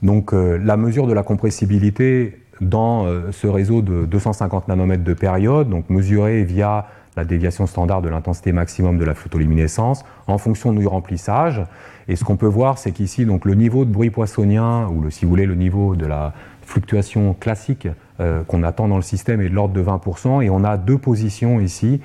[0.03, 5.15] Donc euh, la mesure de la compressibilité dans euh, ce réseau de 250 nanomètres de
[5.15, 6.87] période, donc mesurée via
[7.17, 11.63] la déviation standard de l'intensité maximum de la photoluminescence en fonction du remplissage.
[12.09, 15.11] Et ce qu'on peut voir, c'est qu'ici, donc, le niveau de bruit poissonien, ou le,
[15.11, 16.33] si vous voulez, le niveau de la
[16.63, 17.89] fluctuation classique
[18.21, 20.99] euh, qu'on attend dans le système est de l'ordre de 20%, et on a deux
[20.99, 22.01] positions ici,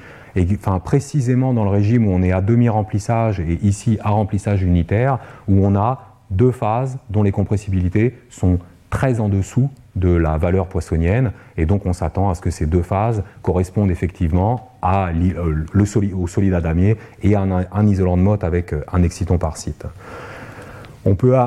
[0.54, 5.20] enfin, précisément dans le régime où on est à demi-remplissage et ici à remplissage unitaire,
[5.48, 10.68] où on a deux phases dont les compressibilités sont très en dessous de la valeur
[10.68, 15.66] poissonienne, et donc on s'attend à ce que ces deux phases correspondent effectivement euh,
[16.16, 19.86] au solide adamier et à un, isolant de Mott avec euh, un exciton par site.
[21.06, 21.38] On peut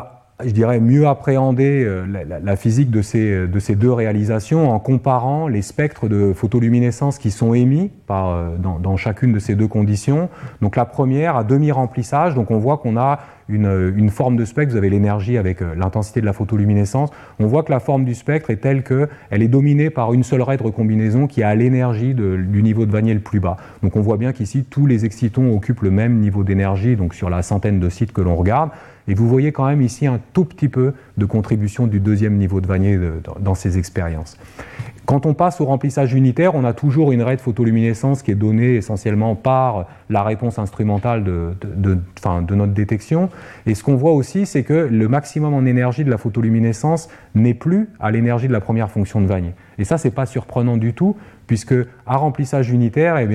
[0.45, 2.05] je dirais, mieux appréhender euh,
[2.43, 7.31] la, physique de ces, de ces, deux réalisations en comparant les spectres de photoluminescence qui
[7.31, 10.29] sont émis euh, dans, chacune de ces deux conditions.
[10.61, 14.73] Donc la première à demi-remplissage, donc on voit qu'on a une, une, forme de spectre,
[14.73, 18.15] vous avez l'énergie avec euh, l'intensité de la photoluminescence, on voit que la forme du
[18.15, 22.13] spectre est telle qu'elle est dominée par une seule raie de recombinaison qui a l'énergie
[22.13, 23.57] du niveau de Vanier le plus bas.
[23.83, 27.31] Donc on voit bien qu'ici, tous les excitons occupent le même niveau d'énergie, donc sur
[27.31, 28.71] la centaine de sites que l'on regarde.
[29.09, 32.61] Et vous voyez quand même ici un tout petit peu de contribution du deuxième niveau
[32.61, 32.99] de Vanier
[33.41, 34.37] dans ces expériences.
[35.07, 38.37] Quand on passe au remplissage unitaire, on a toujours une raie de photoluminescence qui est
[38.37, 43.29] donnée essentiellement par la réponse instrumentale de, de, notre détection.
[43.67, 47.55] Et ce qu'on voit aussi, c'est que le maximum en énergie de la photoluminescence n'est
[47.55, 49.55] plus à l'énergie de la première fonction de Vanier.
[49.79, 51.15] Et ça, c'est pas surprenant du tout,
[51.47, 53.29] puisque à remplissage unitaire, eh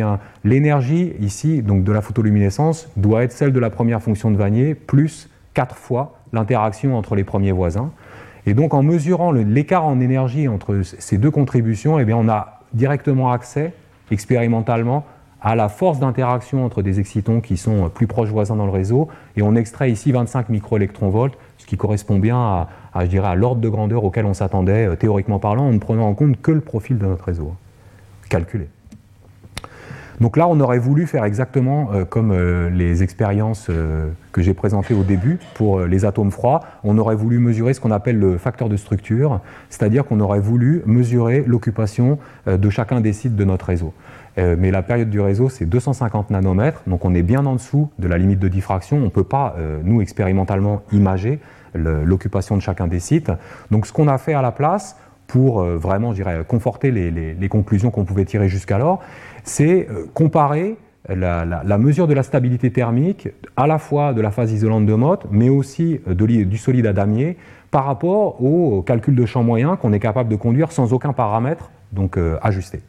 [0.44, 4.76] l'énergie ici, donc de la photoluminescence, doit être celle de la première fonction de Vanier
[4.76, 7.92] plus quatre fois l'interaction entre les premiers voisins.
[8.46, 12.62] Et donc en mesurant l'écart en énergie entre ces deux contributions, eh bien, on a
[12.74, 13.74] directement accès
[14.10, 15.06] expérimentalement
[15.42, 19.08] à la force d'interaction entre des excitons qui sont plus proches voisins dans le réseau,
[19.36, 22.68] et on extrait ici 25 microélectronvolts, ce qui correspond bien à,
[23.02, 26.08] je dirais, à l'ordre de grandeur auquel on s'attendait, euh, théoriquement parlant, en ne prenant
[26.08, 27.56] en compte que le profil de notre réseau,
[28.30, 28.68] calculé.
[30.22, 34.54] Donc là, on aurait voulu faire exactement euh, comme euh, les expériences euh, que j'ai
[34.54, 36.60] présentées au début pour les atomes froids.
[36.84, 40.84] On aurait voulu mesurer ce qu'on appelle le facteur de structure, c'est-à-dire qu'on aurait voulu
[40.86, 43.94] mesurer l'occupation de chacun des sites de notre réseau.
[44.38, 48.08] mais la période du réseau, c'est 250 nanomètres, donc on est bien en dessous de
[48.08, 48.98] la limite de diffraction.
[48.98, 51.40] On ne peut pas, nous, expérimentalement, imager
[51.74, 53.32] l'occupation de chacun des sites.
[53.70, 54.96] Donc ce qu'on a fait à la place,
[55.28, 59.02] pour vraiment, je dirais, conforter les, les conclusions qu'on pouvait tirer jusqu'alors,
[59.44, 60.78] c'est euh, comparer
[61.10, 65.26] la, mesure de la stabilité thermique à la fois de la phase isolante de Mott,
[65.32, 67.38] mais aussi euh, du solide à damier
[67.72, 71.72] par rapport au calcul de champ moyen qu'on est capable de conduire sans aucun paramètre
[71.92, 72.82] donc euh, ajusté.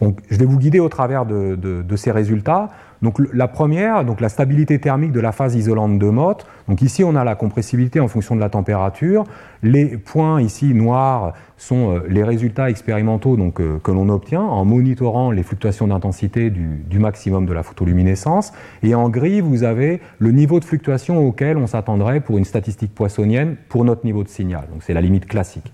[0.00, 2.68] je vais vous guider au travers de ces résultats.
[3.02, 6.46] Donc la première, donc la stabilité thermique de la phase isolante de Mott.
[6.68, 9.24] Donc ici on a la compressibilité en fonction de la température.
[9.62, 14.64] Les points ici noirs sont euh, les résultats expérimentaux donc, euh, que l'on obtient en
[14.64, 18.52] monitorant les fluctuations d'intensité du, maximum de la photoluminescence.
[18.82, 22.94] Et en gris vous avez le niveau de fluctuation auquel on s'attendrait pour une statistique
[22.94, 24.66] poissonienne pour notre niveau de signal.
[24.72, 25.72] Donc c'est la limite classique.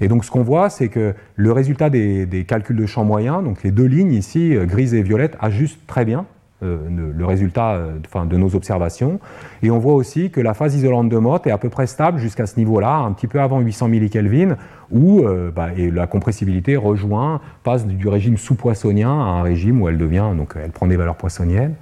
[0.00, 3.62] Et donc ce qu'on voit, c'est que le résultat des, calculs de champ moyen, donc
[3.62, 6.26] les deux lignes ici, euh, grises et violettes, ajustent très bien
[6.64, 9.20] euh, le résultat euh, de nos observations.
[9.62, 12.18] Et on voit aussi que la phase isolante de Mott est à peu près stable
[12.18, 14.56] jusqu'à ce niveau-là, un petit peu avant 800 millikelvin,
[14.90, 19.98] où euh, bah, la compressibilité rejoint, passe du régime sous-poissonien à un régime où elle
[19.98, 21.74] devient, donc elle prend des valeurs poissoniennes.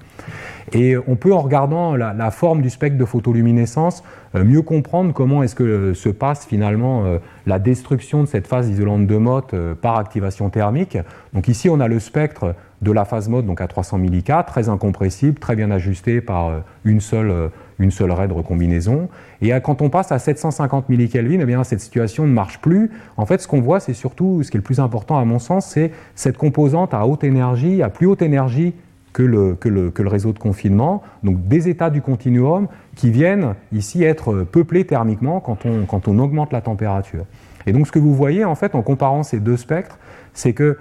[0.73, 4.03] Et on peut, en regardant la, forme du spectre de photoluminescence,
[4.35, 7.05] mieux comprendre comment est-ce que se passe finalement
[7.47, 10.97] la destruction de cette phase isolante de Mott par activation thermique.
[11.35, 14.69] Donc ici, on a le spectre de la phase mode donc à 300 millK, très
[14.69, 17.49] incompressible, très bien ajusté par euh, une seule, euh,
[17.79, 19.09] une seule raie de recombinaison.
[19.41, 22.91] Et quand on passe à 750 millikelvin, eh cette situation ne marche plus.
[23.17, 25.39] En fait, ce qu'on voit, c'est surtout, ce qui est le plus important à mon
[25.39, 28.75] sens, c'est cette composante à haute énergie, à plus haute énergie
[29.13, 34.85] que le, réseau de confinement, donc des états du continuum qui viennent ici être peuplés
[34.85, 35.67] thermiquement quand
[36.09, 37.25] on, augmente la température.
[37.67, 39.99] Et donc ce que vous voyez en fait en comparant ces deux spectres,
[40.33, 40.79] c'est que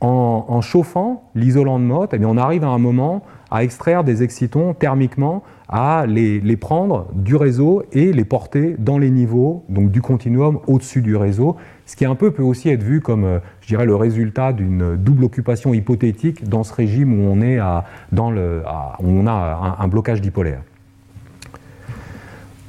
[0.00, 4.74] en, chauffant l'isolant de Mott, eh on arrive à un moment à extraire des excitons
[4.74, 10.60] thermiquement, à les, prendre du réseau et les porter dans les niveaux donc du continuum
[10.66, 13.94] au-dessus du réseau, ce qui un peu peut aussi être vu comme, euh, je le
[13.94, 20.62] résultat d'une double occupation hypothétique dans ce régime où on, a un, un blocage dipolaire.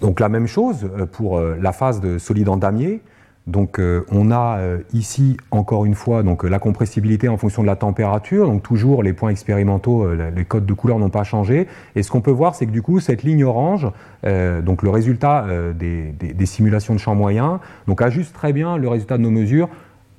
[0.01, 3.01] Donc la même chose euh, pour euh, la phase de solide en damier.
[3.49, 7.67] Donc euh, on a euh, ici encore une fois donc, la compressibilité en fonction de
[7.67, 11.67] la température, donc toujours les points expérimentaux, euh, les codes de couleur n'ont pas changé.
[11.95, 13.87] Et ce qu'on peut voir, c'est que du coup cette ligne orange,
[14.63, 19.17] donc le résultat des, des, simulations de champ moyen, donc ajuste très bien le résultat
[19.17, 19.69] de nos mesures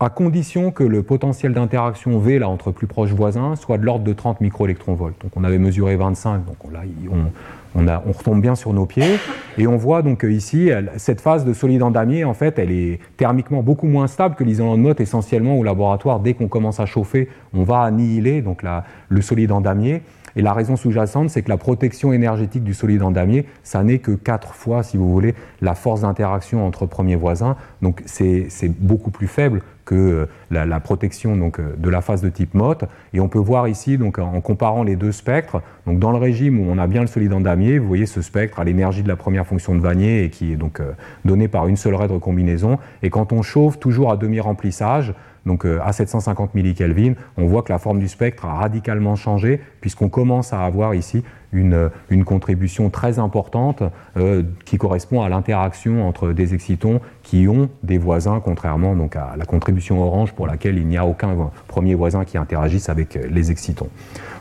[0.00, 4.04] à condition que le potentiel d'interaction V là, entre plus proches voisins soit de l'ordre
[4.04, 5.14] de 30 microélectronvolts.
[5.22, 6.80] Donc on avait mesuré 25, donc là
[7.12, 7.30] on,
[7.74, 9.18] on, retombe bien sur nos pieds.
[9.58, 13.00] Et on voit donc ici cette phase de solide en damier en fait elle est
[13.16, 16.20] thermiquement beaucoup moins stable que l'isolant de Mott essentiellement au laboratoire.
[16.20, 18.62] Dès qu'on commence à chauffer on va annihiler donc
[19.08, 20.02] le solide en damier
[20.36, 23.98] Et la raison sous-jacente, c'est que la protection énergétique du solide en damier, ça n'est
[23.98, 27.56] que quatre fois, si vous voulez, la force d'interaction entre premiers voisins.
[27.82, 28.48] Donc c'est
[28.80, 32.76] beaucoup plus faible que euh, la, protection donc, euh, de la phase de type MOT.
[33.12, 36.60] Et on peut voir ici, donc, en comparant les deux spectres, donc dans le régime
[36.60, 39.08] où on a bien le solide en damier, vous voyez ce spectre à l'énergie de
[39.08, 40.92] la première fonction de Vanier et qui est donc euh,
[41.24, 42.78] donné par une seule raie de recombinaison.
[43.02, 45.12] Et quand on chauffe toujours à demi-remplissage,
[45.46, 50.08] donc à 750 millikelvin, on voit que la forme du spectre a radicalement changé puisqu'on
[50.08, 51.22] commence à avoir ici
[51.52, 53.82] une, une contribution très importante
[54.16, 59.34] euh, qui correspond à l'interaction entre des excitons qui ont des voisins, contrairement donc à
[59.36, 63.26] la contribution orange pour laquelle il n'y a aucun premier voisin qui interagisse avec euh,
[63.30, 63.88] les excitons.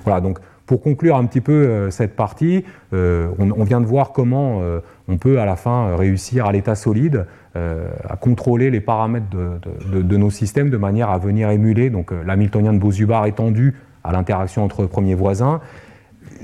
[0.04, 4.62] Voilà, donc pour conclure un petit peu euh, cette partie, on, vient de voir comment
[5.08, 10.30] on peut à la fin réussir à l'état solide à contrôler les paramètres de, nos
[10.30, 15.16] systèmes de manière à venir émuler donc l'hamiltonien de Bose-Hubbard étendu à l'interaction entre premiers
[15.16, 15.60] voisins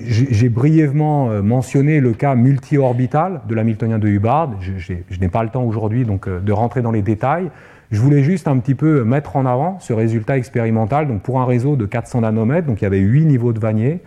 [0.04, 4.52] j'ai brièvement euh, mentionné le cas multi-orbital de l'Hamiltonien de Hubbard.
[4.60, 7.50] Je, n'ai pas le temps aujourd'hui donc euh, de rentrer dans les détails.
[7.92, 11.08] Je voulais juste un petit peu mettre en avant ce résultat expérimental.
[11.08, 14.02] Donc pour un réseau de 400 nanomètres, donc il y avait 8 niveaux de Vanier.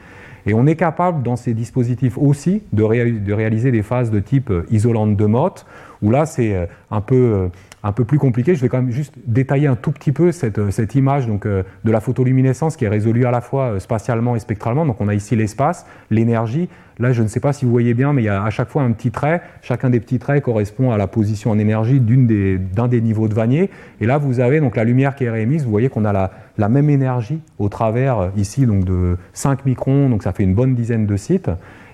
[0.46, 4.66] Et on est capable dans ces dispositifs aussi de, réaliser des phases de type euh,
[4.70, 5.66] isolante de Mott,
[6.02, 7.50] où là c'est un peu
[7.82, 8.54] un peu plus compliqué.
[8.54, 11.46] Je vais quand même juste détailler un tout petit peu cette, euh, cette image donc,
[11.46, 14.84] euh, de la photoluminescence qui est résolue à la fois euh, spatialement et spectralement.
[14.84, 16.68] Donc on a ici l'espace, l'énergie.
[16.98, 18.68] Là, je ne sais pas si vous voyez bien, mais il y a à chaque
[18.68, 19.40] fois un petit trait.
[19.62, 23.34] Chacun des petits traits correspond à la position en énergie d'un des, des, niveaux de
[23.34, 23.70] Vanier.
[24.00, 25.62] Et là, vous avez donc la lumière qui est réémise.
[25.62, 30.08] Vous voyez qu'on a la, la, même énergie au travers ici donc de 5 microns,
[30.08, 31.50] donc ça fait une bonne dizaine de sites.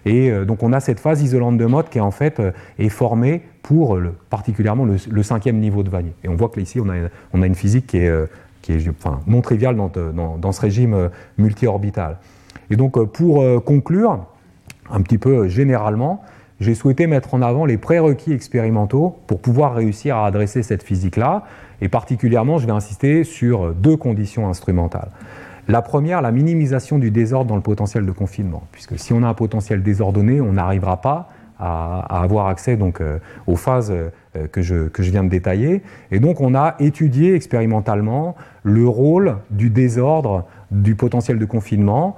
[0.07, 2.43] Et donc on a cette phase isolante de mode qui en fait
[2.79, 3.99] est formée pour
[4.29, 6.13] particulièrement le, cinquième niveau de Vanier.
[6.23, 8.27] Et on voit que ici, on a, une physique qui est, euh,
[8.61, 8.91] qui est
[9.27, 9.91] non triviale dans,
[10.37, 12.19] dans, ce régime euh, multi-orbital.
[12.71, 14.27] Et donc, euh, pour conclure,
[14.91, 16.23] un petit peu généralement,
[16.61, 21.45] j'ai souhaité mettre en avant les prérequis expérimentaux pour pouvoir réussir à adresser cette physique-là.
[21.81, 25.11] Et particulièrement, je vais insister sur deux conditions instrumentales.
[25.69, 29.29] La première, la minimisation du désordre dans le potentiel de confinement, puisque si on a
[29.29, 34.11] un potentiel désordonné, on n'arrivera pas à, avoir accès donc, euh, aux phases euh,
[34.49, 35.83] que, je, que je viens de détailler.
[36.11, 42.17] Et donc on a étudié expérimentalement le rôle du désordre du potentiel de confinement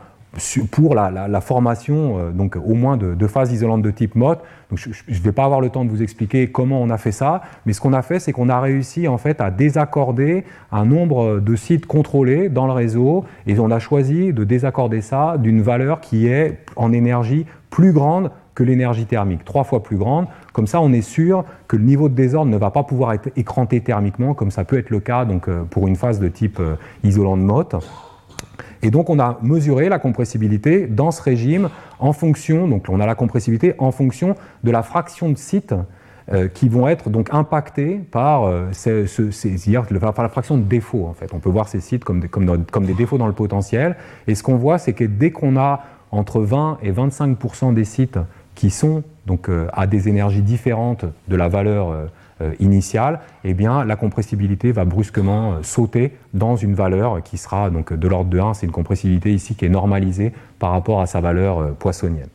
[0.70, 4.37] pour la, formation euh, donc au moins de, phases isolantes de type MOT.
[4.74, 7.43] Je ne vais pas avoir le temps de vous expliquer comment on a fait ça,
[7.64, 11.41] mais ce qu'on a fait, c'est qu'on a réussi en fait à désaccorder un nombre
[11.41, 16.01] de sites contrôlés dans le réseau, et on a choisi de désaccorder ça d'une valeur
[16.01, 20.26] qui est en énergie plus grande que l'énergie thermique, trois fois plus grande.
[20.53, 23.28] Comme ça, on est sûr que le niveau de désordre ne va pas pouvoir être
[23.37, 26.59] écranté thermiquement, comme ça peut être le cas donc, euh, pour une phase de type
[26.59, 27.47] euh, isolant de.
[28.82, 33.06] Et donc, on a mesuré la compressibilité dans ce régime en fonction, donc on a
[33.06, 35.74] la compressibilité en fonction de la fraction de sites
[36.32, 41.06] euh, qui vont être donc impactés par, ces, ces, la fraction de défauts.
[41.06, 43.96] En fait, on peut voir ces sites comme des, défauts dans le potentiel.
[44.26, 48.18] Et ce qu'on voit, c'est que dès qu'on a entre 20 et 25% des sites
[48.54, 52.06] qui sont donc euh, à des énergies différentes de la valeur euh, euh,
[52.61, 58.09] initiale, eh bien, la compressibilité va brusquement sauter dans une valeur qui sera donc de
[58.09, 58.55] l'ordre de 1.
[58.55, 62.28] C'est une compressibilité ici qui est normalisée par rapport à sa valeur poissonienne.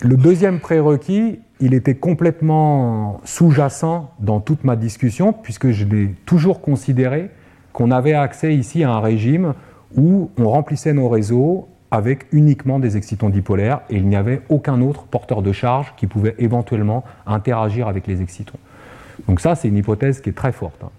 [0.00, 5.86] Le deuxième prérequis, il était complètement sous-jacent dans toute ma discussion, puisque je
[6.26, 7.30] toujours considéré
[7.72, 9.54] qu'on avait accès ici à un régime
[9.96, 14.80] où on remplissait nos réseaux avec uniquement des excitons dipolaires et il n'y avait aucun
[14.80, 18.58] autre porteur de charge qui pouvait éventuellement interagir avec les excitons.
[19.28, 20.82] Donc ça, c'est une hypothèse qui est très forte.
[20.84, 20.90] Hein.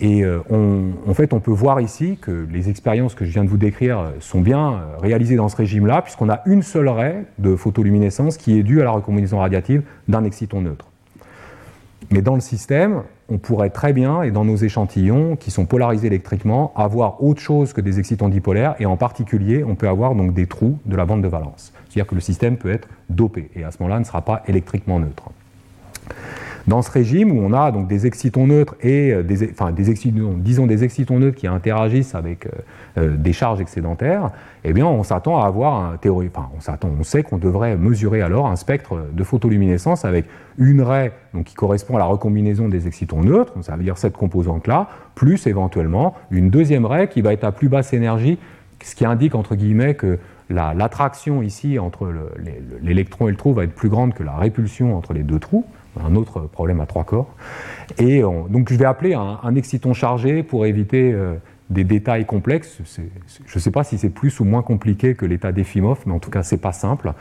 [0.00, 3.48] Et euh, en fait, on peut voir ici que les expériences que je viens de
[3.48, 7.24] vous décrire euh, sont bien euh, réalisées dans ce régime-là, puisqu'on a une seule raie
[7.38, 10.86] de photoluminescence qui est due à la recombinaison radiative d'un exciton neutre.
[12.10, 16.08] Mais dans le système, on pourrait très bien, et dans nos échantillons qui sont polarisés
[16.08, 20.34] électriquement, avoir autre chose que des excitons dipolaires, et en particulier, on peut avoir donc
[20.34, 21.72] des trous de la bande de valence.
[21.88, 24.98] C'est-à-dire que le système peut être dopé, et à ce moment-là, ne sera pas électriquement
[24.98, 25.30] neutre.
[26.66, 30.34] Dans ce régime où on a donc des excitons neutres et euh, des, enfin, excitons,
[30.38, 32.50] disons des excitons neutres qui interagissent avec euh,
[32.96, 34.30] euh, des charges excédentaires,
[34.64, 38.22] eh bien, on s'attend à avoir un théorie, on s'attend, on sait qu'on devrait mesurer
[38.22, 40.24] alors un spectre de photoluminescence avec
[40.56, 44.16] une raie donc, qui correspond à la recombinaison des excitons neutres, ça veut dire cette
[44.16, 48.38] composante-là, plus éventuellement une deuxième raie qui va être à plus basse énergie,
[48.82, 52.12] ce qui indique entre guillemets que l'attraction ici entre
[52.82, 55.64] l'électron et le trou va être plus grande que la répulsion entre les deux trous
[56.02, 57.34] un autre problème à trois corps.
[57.98, 61.34] Et donc je vais appeler un, exciton chargé pour éviter euh,
[61.70, 62.78] des détails complexes.
[63.46, 66.18] Je ne sais pas si c'est plus ou moins compliqué que l'état d'Efimov, mais en
[66.18, 67.12] tout cas, c'est pas simple.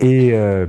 [0.00, 0.66] Et, euh,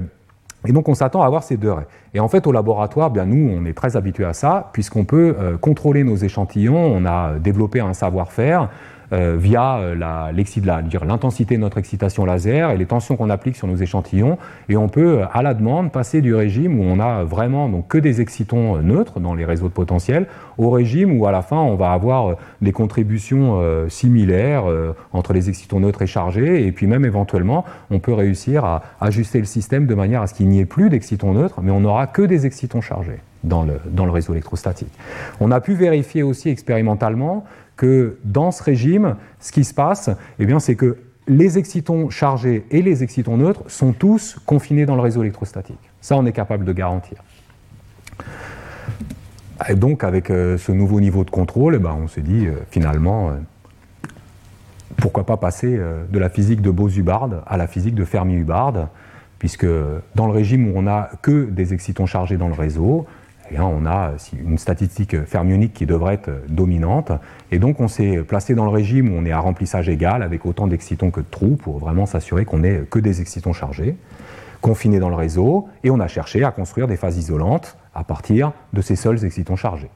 [0.67, 1.87] et donc, on s'attend à avoir ces deux raies.
[2.13, 5.35] Et en fait, au laboratoire, bien nous, on est très habitué à ça, puisqu'on peut
[5.39, 6.77] euh, contrôler nos échantillons.
[6.77, 8.69] On a développé un savoir-faire
[9.11, 9.95] via euh,
[11.05, 14.37] l'intensité de notre excitation laser et les tensions qu'on applique sur nos échantillons.
[14.69, 17.97] Et on peut, à la demande, passer du régime où on a vraiment donc, que
[17.97, 20.27] des excitons euh, neutres dans les réseaux de potentiel
[20.57, 24.63] au régime où, à la fin, on va avoir des contributions similaires
[25.13, 26.65] entre les excitons neutres et chargés.
[26.65, 30.33] Et puis même, éventuellement, on peut réussir à ajuster le système de manière à ce
[30.33, 33.19] qu'il n'y ait plus d'excitons neutres, mais on n'aura que des excitons chargés.
[33.43, 34.91] Dans le, dans le, réseau électrostatique.
[35.39, 37.45] On a pu vérifier aussi expérimentalement
[37.77, 40.09] que dans ce régime, ce qui se passe,
[40.39, 40.97] eh c'est que
[41.27, 45.79] les excitons chargés et les excitons neutres sont tous confinés dans le réseau électrostatique.
[46.01, 47.17] Ça, on est capable de garantir.
[49.69, 52.53] Et donc, avec euh, ce nouveau niveau de contrôle, eh ben, on s'est dit, euh,
[52.69, 53.33] finalement, euh,
[54.97, 58.87] pourquoi pas passer de la physique de Bose-Hubbard à la physique de Fermi-Hubbard,
[59.37, 59.67] puisque
[60.15, 63.05] dans le régime où on n'a que des excitons chargés dans le réseau,
[63.51, 67.11] et on a une statistique fermionique qui devrait être dominante.
[67.51, 70.45] Et donc, on s'est placé dans le régime où on est à remplissage égal, avec
[70.45, 73.95] autant d'excitons que de trous, pour vraiment s'assurer qu'on n'ait que des excitons chargés,
[74.61, 75.67] confinés dans le réseau.
[75.83, 79.55] Et on a cherché à construire des phases isolantes à partir de ces seuls excitons
[79.55, 79.89] chargés.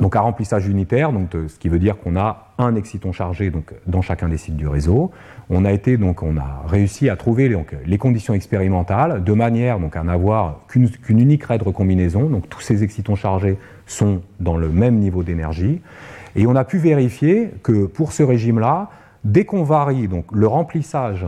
[0.00, 3.72] Donc à remplissage unitaire, donc ce qui veut dire qu'on a un exciton chargé donc,
[3.86, 5.10] dans chacun des sites du réseau.
[5.48, 9.78] On a, été, donc, on a réussi à trouver donc, les conditions expérimentales de manière
[9.78, 12.28] donc, à n'avoir qu'une unique raie de recombinaison.
[12.28, 15.80] Donc tous ces excitons chargés sont dans le même niveau d'énergie.
[16.36, 18.90] Et on a pu vérifier que pour ce régime-là,
[19.24, 21.26] dès qu'on varie donc, le remplissage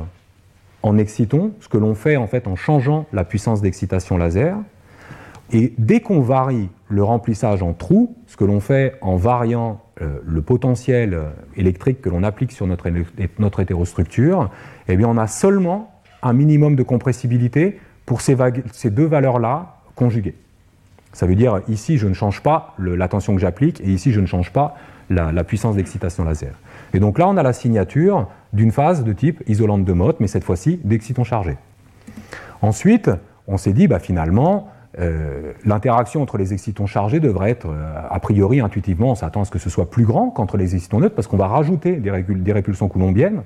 [0.82, 4.56] en excitons, ce que l'on fait en fait en changeant la puissance d'excitation laser,
[5.52, 10.18] et dès qu'on varie le remplissage en trous, ce que l'on fait en variant euh,
[10.26, 11.18] le potentiel
[11.56, 12.90] électrique que l'on applique sur notre,
[13.38, 14.50] notre hétérostructure,
[14.88, 15.92] eh bien on a seulement
[16.22, 18.36] un minimum de compressibilité pour ces,
[18.90, 20.34] deux valeurs-là conjuguées.
[21.12, 24.20] Ça veut dire ici je ne change pas la tension que j'applique et ici je
[24.20, 24.76] ne change pas
[25.10, 26.54] la, puissance d'excitation laser.
[26.94, 30.26] Et donc là on a la signature d'une phase de type isolante de Mott, mais
[30.26, 31.56] cette fois-ci d'excitons chargés.
[32.62, 33.10] Ensuite,
[33.46, 34.68] on s'est dit bah, finalement
[34.98, 39.44] euh, l'interaction entre les excitons chargés devrait être, euh, a priori, intuitivement, on s'attend à
[39.44, 42.10] ce que ce soit plus grand qu'entre les excitons neutres, parce qu'on va rajouter des,
[42.52, 43.42] répulsions coulombiennes.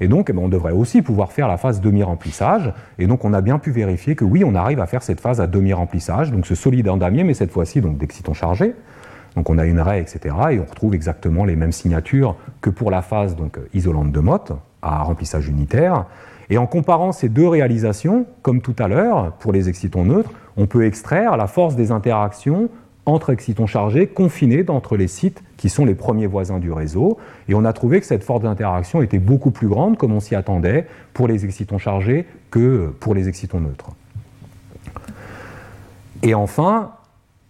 [0.00, 2.72] Et donc, eh ben, on devrait aussi pouvoir faire la phase demi-remplissage.
[2.98, 5.40] Et donc, on a bien pu vérifier que oui, on arrive à faire cette phase
[5.40, 8.74] à demi-remplissage, donc ce solide en damier, mais cette fois-ci, donc d'excitons chargés.
[9.34, 10.34] Donc, on a une raie, etc.
[10.52, 14.52] Et on retrouve exactement les mêmes signatures que pour la phase donc, isolante de Mott,
[14.80, 16.06] à remplissage unitaire.
[16.50, 20.66] Et en comparant ces deux réalisations, comme tout à l'heure, pour les excitons neutres, on
[20.66, 22.68] peut extraire la force des interactions
[23.06, 27.18] entre excitons chargés confinés entre les sites qui sont les premiers voisins du réseau.
[27.48, 30.34] Et on a trouvé que cette force d'interaction était beaucoup plus grande, comme on s'y
[30.34, 33.90] attendait, pour les excitons chargés que pour les excitons neutres.
[36.22, 36.92] Et enfin,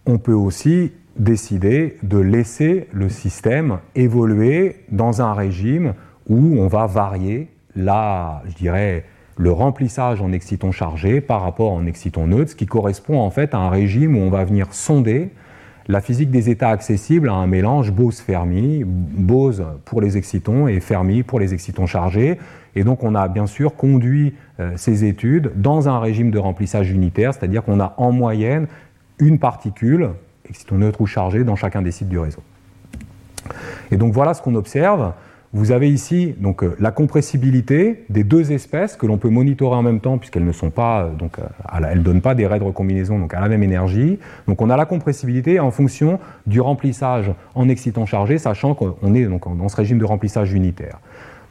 [0.07, 5.94] on peut aussi décider de laisser le système évoluer dans un régime
[6.28, 9.05] où on va varier la, je dirais,
[9.37, 13.55] le remplissage en excitons chargés par rapport en excitons neutres, ce qui correspond en fait
[13.55, 15.30] à un régime où on va venir sonder
[15.87, 21.22] la physique des états accessibles à un mélange Bose-Fermi, Bose pour les excitons et Fermi
[21.22, 22.39] pour les excitons chargés.
[22.74, 26.91] Et donc on a bien sûr conduit euh, ces études dans un régime de remplissage
[26.91, 28.66] unitaire, c'est-à-dire qu'on a en moyenne
[29.18, 30.11] une particule,
[30.49, 32.43] exciton neutre ou chargé, dans chacun des sites du réseau.
[33.91, 35.12] Et donc voilà ce qu'on observe.
[35.55, 39.82] Vous avez ici donc, euh, la compressibilité des deux espèces que l'on peut monitorer en
[39.82, 41.44] même temps puisqu'elles ne sont pas, euh, donc, euh,
[41.88, 44.18] elles donnent pas des raies de recombinaison donc à la même énergie.
[44.48, 49.26] Donc on a la compressibilité en fonction du remplissage en excitant chargé, sachant qu'on est
[49.26, 50.98] donc dans ce régime de remplissage unitaire.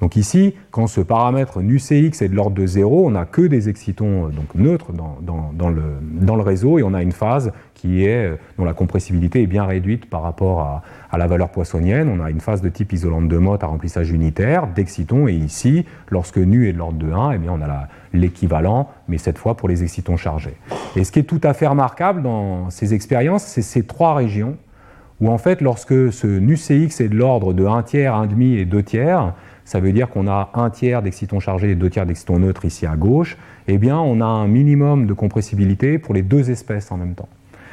[0.04, 3.70] Donc ici, quand ce paramètre nu-Cx est de l'ordre de 0, on n'a que des
[3.70, 8.74] excitons donc, neutres dans, le, réseau et on a une phase qui est, dont la
[8.74, 12.10] compressibilité est bien réduite par rapport à, la valeur poissonnienne.
[12.10, 15.86] On a une phase de type isolante de Mott à remplissage unitaire d'excitons et ici,
[16.10, 19.56] lorsque nu est de l'ordre de 1, eh bien, on a l'équivalent, mais cette fois
[19.56, 20.58] pour les excitons chargés.
[20.98, 24.58] Et ce qui est tout à fait remarquable dans ces expériences, c'est ces trois régions
[25.22, 28.58] où en fait, lorsque ce nu Cx est de l'ordre de 1 tiers, 1 demi
[28.58, 29.34] et 2 tiers,
[29.66, 32.86] ça veut dire qu'on a un tiers d'excitons chargés et deux tiers d'excitons neutres ici
[32.86, 33.38] à gauche,
[33.68, 37.30] eh bien on a un minimum de compressibilité pour les deux espèces en même temps.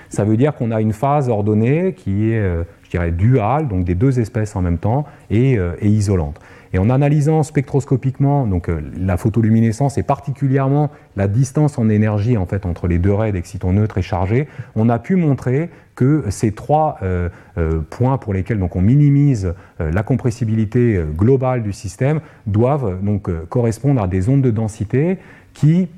[0.08, 3.84] Ça veut dire qu'on a une phase ordonnée qui est, euh, je dirais, duale, donc
[3.84, 6.40] des deux espèces en même temps, et, euh, et isolante.
[6.72, 12.46] Et en analysant spectroscopiquement donc, euh, la photoluminescence et particulièrement la distance en énergie en
[12.46, 14.46] fait, entre les deux raies d'excitons neutres et chargés,
[14.76, 19.54] on a pu montrer que ces trois euh, euh, points pour lesquels donc, on minimise
[19.78, 25.18] la compressibilité globale du système doivent donc, correspondre à des ondes de densité
[25.54, 25.88] qui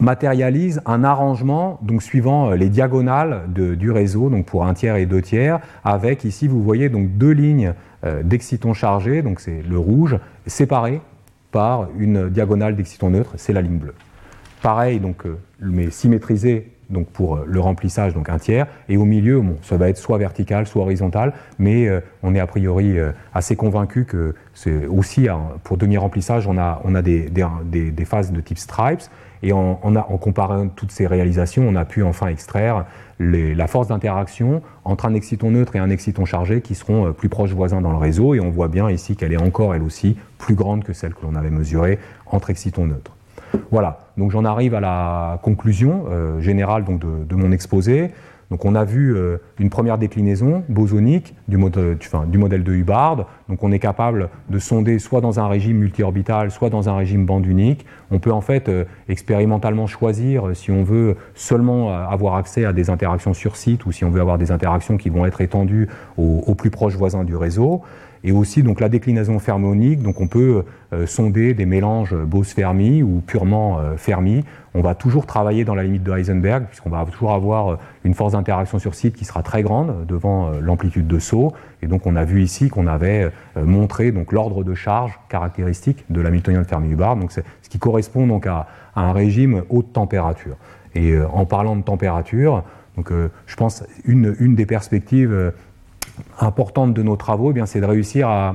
[0.00, 5.22] matérialisent un arrangement donc suivant les diagonales du réseau donc pour un tiers et deux
[5.22, 7.74] tiers avec ici vous voyez donc deux lignes
[8.22, 11.00] d'excitons chargés, donc c'est le rouge, séparé
[11.52, 13.94] par une diagonale d'excitons neutres, c'est la ligne bleue.
[14.60, 19.04] Pareil, donc, euh, mais symétrisé donc pour euh, le remplissage, donc un tiers, et au
[19.04, 21.88] milieu, ça va être soit vertical, soit horizontal, mais
[22.22, 22.96] on est a priori
[23.32, 25.28] assez convaincu que c'est aussi,
[25.62, 29.02] pour demi-remplissage, on a, on a des, des, phases de type stripes,
[29.44, 29.74] et en,
[30.18, 32.86] comparant toutes ces réalisations, on a pu enfin extraire
[33.20, 37.28] la force d'interaction entre un exciton neutre et un exciton chargé qui seront euh, plus
[37.28, 38.34] proches voisins dans le réseau.
[38.34, 41.20] Et on voit bien ici qu'elle est encore, elle aussi, plus grande que celle que
[41.22, 43.12] l'on avait mesurée entre excitons neutres.
[43.70, 48.10] Voilà, donc j'en arrive à la conclusion euh, générale de, mon exposé.
[48.50, 53.26] Donc on a vu euh, une première déclinaison bosonique du, du, modèle de Hubbard.
[53.48, 57.26] Donc on est capable de sonder soit dans un régime multiorbital, soit dans un régime
[57.26, 57.86] bande unique.
[58.10, 62.72] On peut en fait euh, expérimentalement choisir si on veut seulement euh, avoir accès à
[62.72, 65.88] des interactions sur site ou si on veut avoir des interactions qui vont être étendues
[66.16, 67.82] aux, plus proches voisins du réseau
[68.24, 70.02] et aussi donc la déclinaison fermionique.
[70.02, 70.64] Donc on peut
[71.06, 74.44] sonder des mélanges Bose-Fermi ou purement Fermi
[74.76, 78.12] on va toujours travailler dans la limite de Heisenberg, puisqu'on va toujours avoir euh, une
[78.12, 81.52] force d'interaction sur site qui sera très grande devant euh, l'amplitude de saut.
[81.80, 86.04] Et donc on a vu ici qu'on avait euh, montré donc l'ordre de charge caractéristique
[86.10, 88.66] de l'Hamiltonien de Fermi-Hubbard, donc ce qui correspond donc à,
[88.96, 90.56] un régime haute température.
[90.96, 92.62] Et en parlant de température,
[92.96, 93.10] donc
[93.46, 95.52] je pense une des perspectives
[96.40, 98.54] importantes de nos travaux, eh bien c'est de réussir à,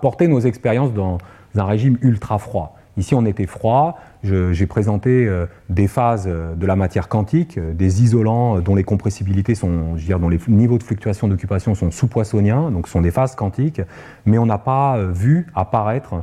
[0.00, 1.18] porter nos expériences dans
[1.54, 2.76] un régime ultra froid.
[2.96, 3.98] Ici, on était froid.
[4.22, 8.84] J'ai présenté euh, des phases euh, de la matière quantique, euh, des isolants dont les
[8.84, 13.34] compressibilités sont, je dont les niveaux de fluctuation d'occupation sont sous-poissoniens, donc sont des phases
[13.34, 13.80] quantiques,
[14.26, 16.22] mais on n'a pas vu apparaître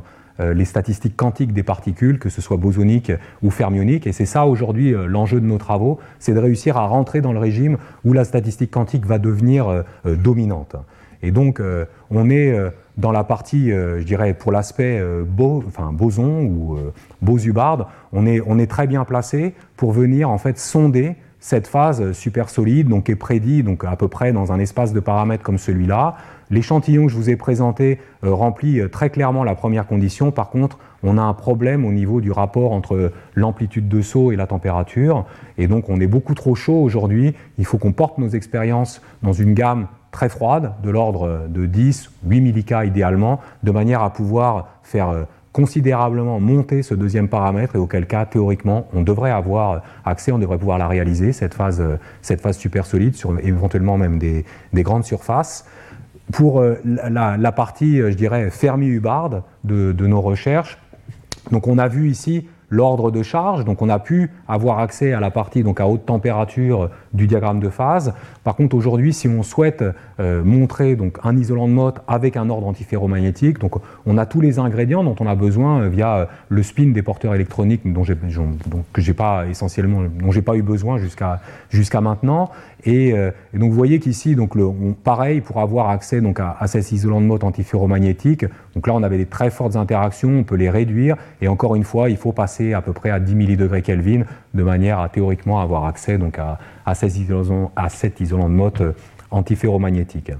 [0.54, 3.12] les statistiques quantiques des particules, que ce soit bosoniques
[3.42, 4.06] ou fermioniques.
[4.06, 7.38] Et c'est ça aujourd'hui l'enjeu de nos travaux, c'est de réussir à rentrer dans le
[7.38, 10.76] régime où la statistique quantique va devenir dominante.
[11.22, 11.60] Et donc,
[12.10, 12.54] on est
[13.00, 18.40] dans la partie, euh, je dirais, pour l'aspect euh, boson ou euh, bose-hubbard, on est,
[18.46, 23.08] on est très bien placé pour venir en fait sonder cette phase super solide, donc
[23.08, 26.16] est prédit donc à peu près dans un espace de paramètres comme celui-là.
[26.50, 30.32] L'échantillon que je vous ai présenté remplit très clairement la première condition.
[30.32, 34.36] Par contre, on a un problème au niveau du rapport entre l'amplitude de saut et
[34.36, 35.26] la température.
[35.58, 37.34] Et donc, on est beaucoup trop chaud aujourd'hui.
[37.58, 42.10] Il faut qu'on porte nos expériences dans une gamme très froide, de l'ordre de 10,
[42.26, 47.78] 8 millica idéalement, de manière à pouvoir faire euh, considérablement monter ce deuxième paramètre et
[47.78, 51.96] auquel cas, théoriquement, on devrait avoir accès, on devrait pouvoir la réaliser, cette phase, euh,
[52.22, 54.44] cette phase super solide, sur éventuellement même des,
[54.74, 55.66] grandes surfaces.
[56.32, 60.78] Pour euh, la, partie, je dirais, Fermi-Hubbard de, de nos recherches,
[61.50, 63.64] donc on a vu ici l'ordre de charge.
[63.64, 67.60] Donc on a pu avoir accès à la partie donc à haute température du diagramme
[67.60, 68.14] de phase.
[68.50, 69.84] Par contre aujourd'hui, si on souhaite
[70.18, 73.76] euh, montrer donc un isolant de Mott avec un ordre antiferromagnétique, donc
[74.06, 77.02] on a tous les ingrédients dont on a besoin euh, via euh, le spin des
[77.02, 78.16] porteurs électroniques dont j'ai,
[78.92, 82.50] que j'ai pas essentiellement, dont j'ai pas eu besoin jusqu'à jusqu'à maintenant.
[82.86, 83.12] Et,
[83.52, 84.56] donc vous voyez qu'ici, donc
[85.04, 88.46] pareil pour avoir accès donc à, à ces isolants de Mott antiferromagnétiques.
[88.74, 91.16] Donc là, on avait des très fortes interactions, on peut les réduire.
[91.42, 94.22] Et encore une fois, il faut passer à peu près à 10 millidegrés Kelvin
[94.54, 96.58] de manière à théoriquement avoir accès donc à,
[96.94, 97.16] cet
[98.20, 98.92] isolant de Mott euh,
[99.30, 100.32] antiferromagnétique.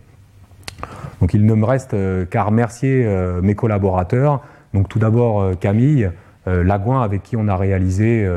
[1.20, 4.42] Donc il ne me reste euh, qu'à remercier euh, mes collaborateurs.
[4.74, 6.10] Donc tout d'abord Camille
[6.46, 8.28] Lagouin avec qui on a réalisé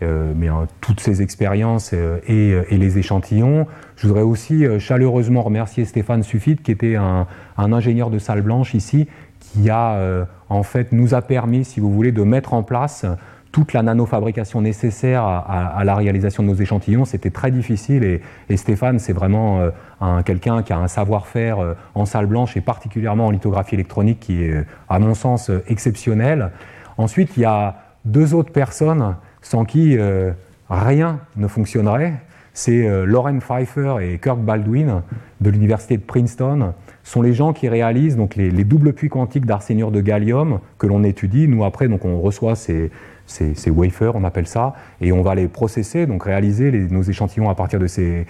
[0.00, 0.48] mais,
[0.80, 3.66] toutes ces expériences et, les échantillons.
[3.96, 7.26] Je voudrais aussi chaleureusement remercier Stéphane Suffit qui était un,
[7.58, 9.06] un, ingénieur de salle blanche ici
[9.38, 13.04] qui a en fait nous a permis, si vous voulez, de mettre en place
[13.52, 18.02] toute la nanofabrication nécessaire à, la réalisation de nos échantillons, c'était très difficile
[18.48, 22.60] et, Stéphane, c'est vraiment euh, quelqu'un qui a un savoir-faire euh, en salle blanche et
[22.60, 26.50] particulièrement en lithographie électronique qui est, à mon sens, exceptionnel.
[26.96, 30.32] Ensuite, il y a deux autres personnes sans qui euh,
[30.70, 32.14] rien ne fonctionnerait.
[32.54, 35.00] C'est Lauren Pfeiffer et Kirk Baldwin
[35.40, 39.90] de l'université de Princeton sont les gens qui réalisent donc les, doubles puits quantiques d'arsénure
[39.90, 41.48] de gallium que l'on étudie.
[41.48, 42.90] Nous après donc on reçoit ces,
[43.32, 47.54] ces, wafers, on appelle ça, et on va les processer, donc réaliser nos échantillons à
[47.54, 48.26] partir de ces,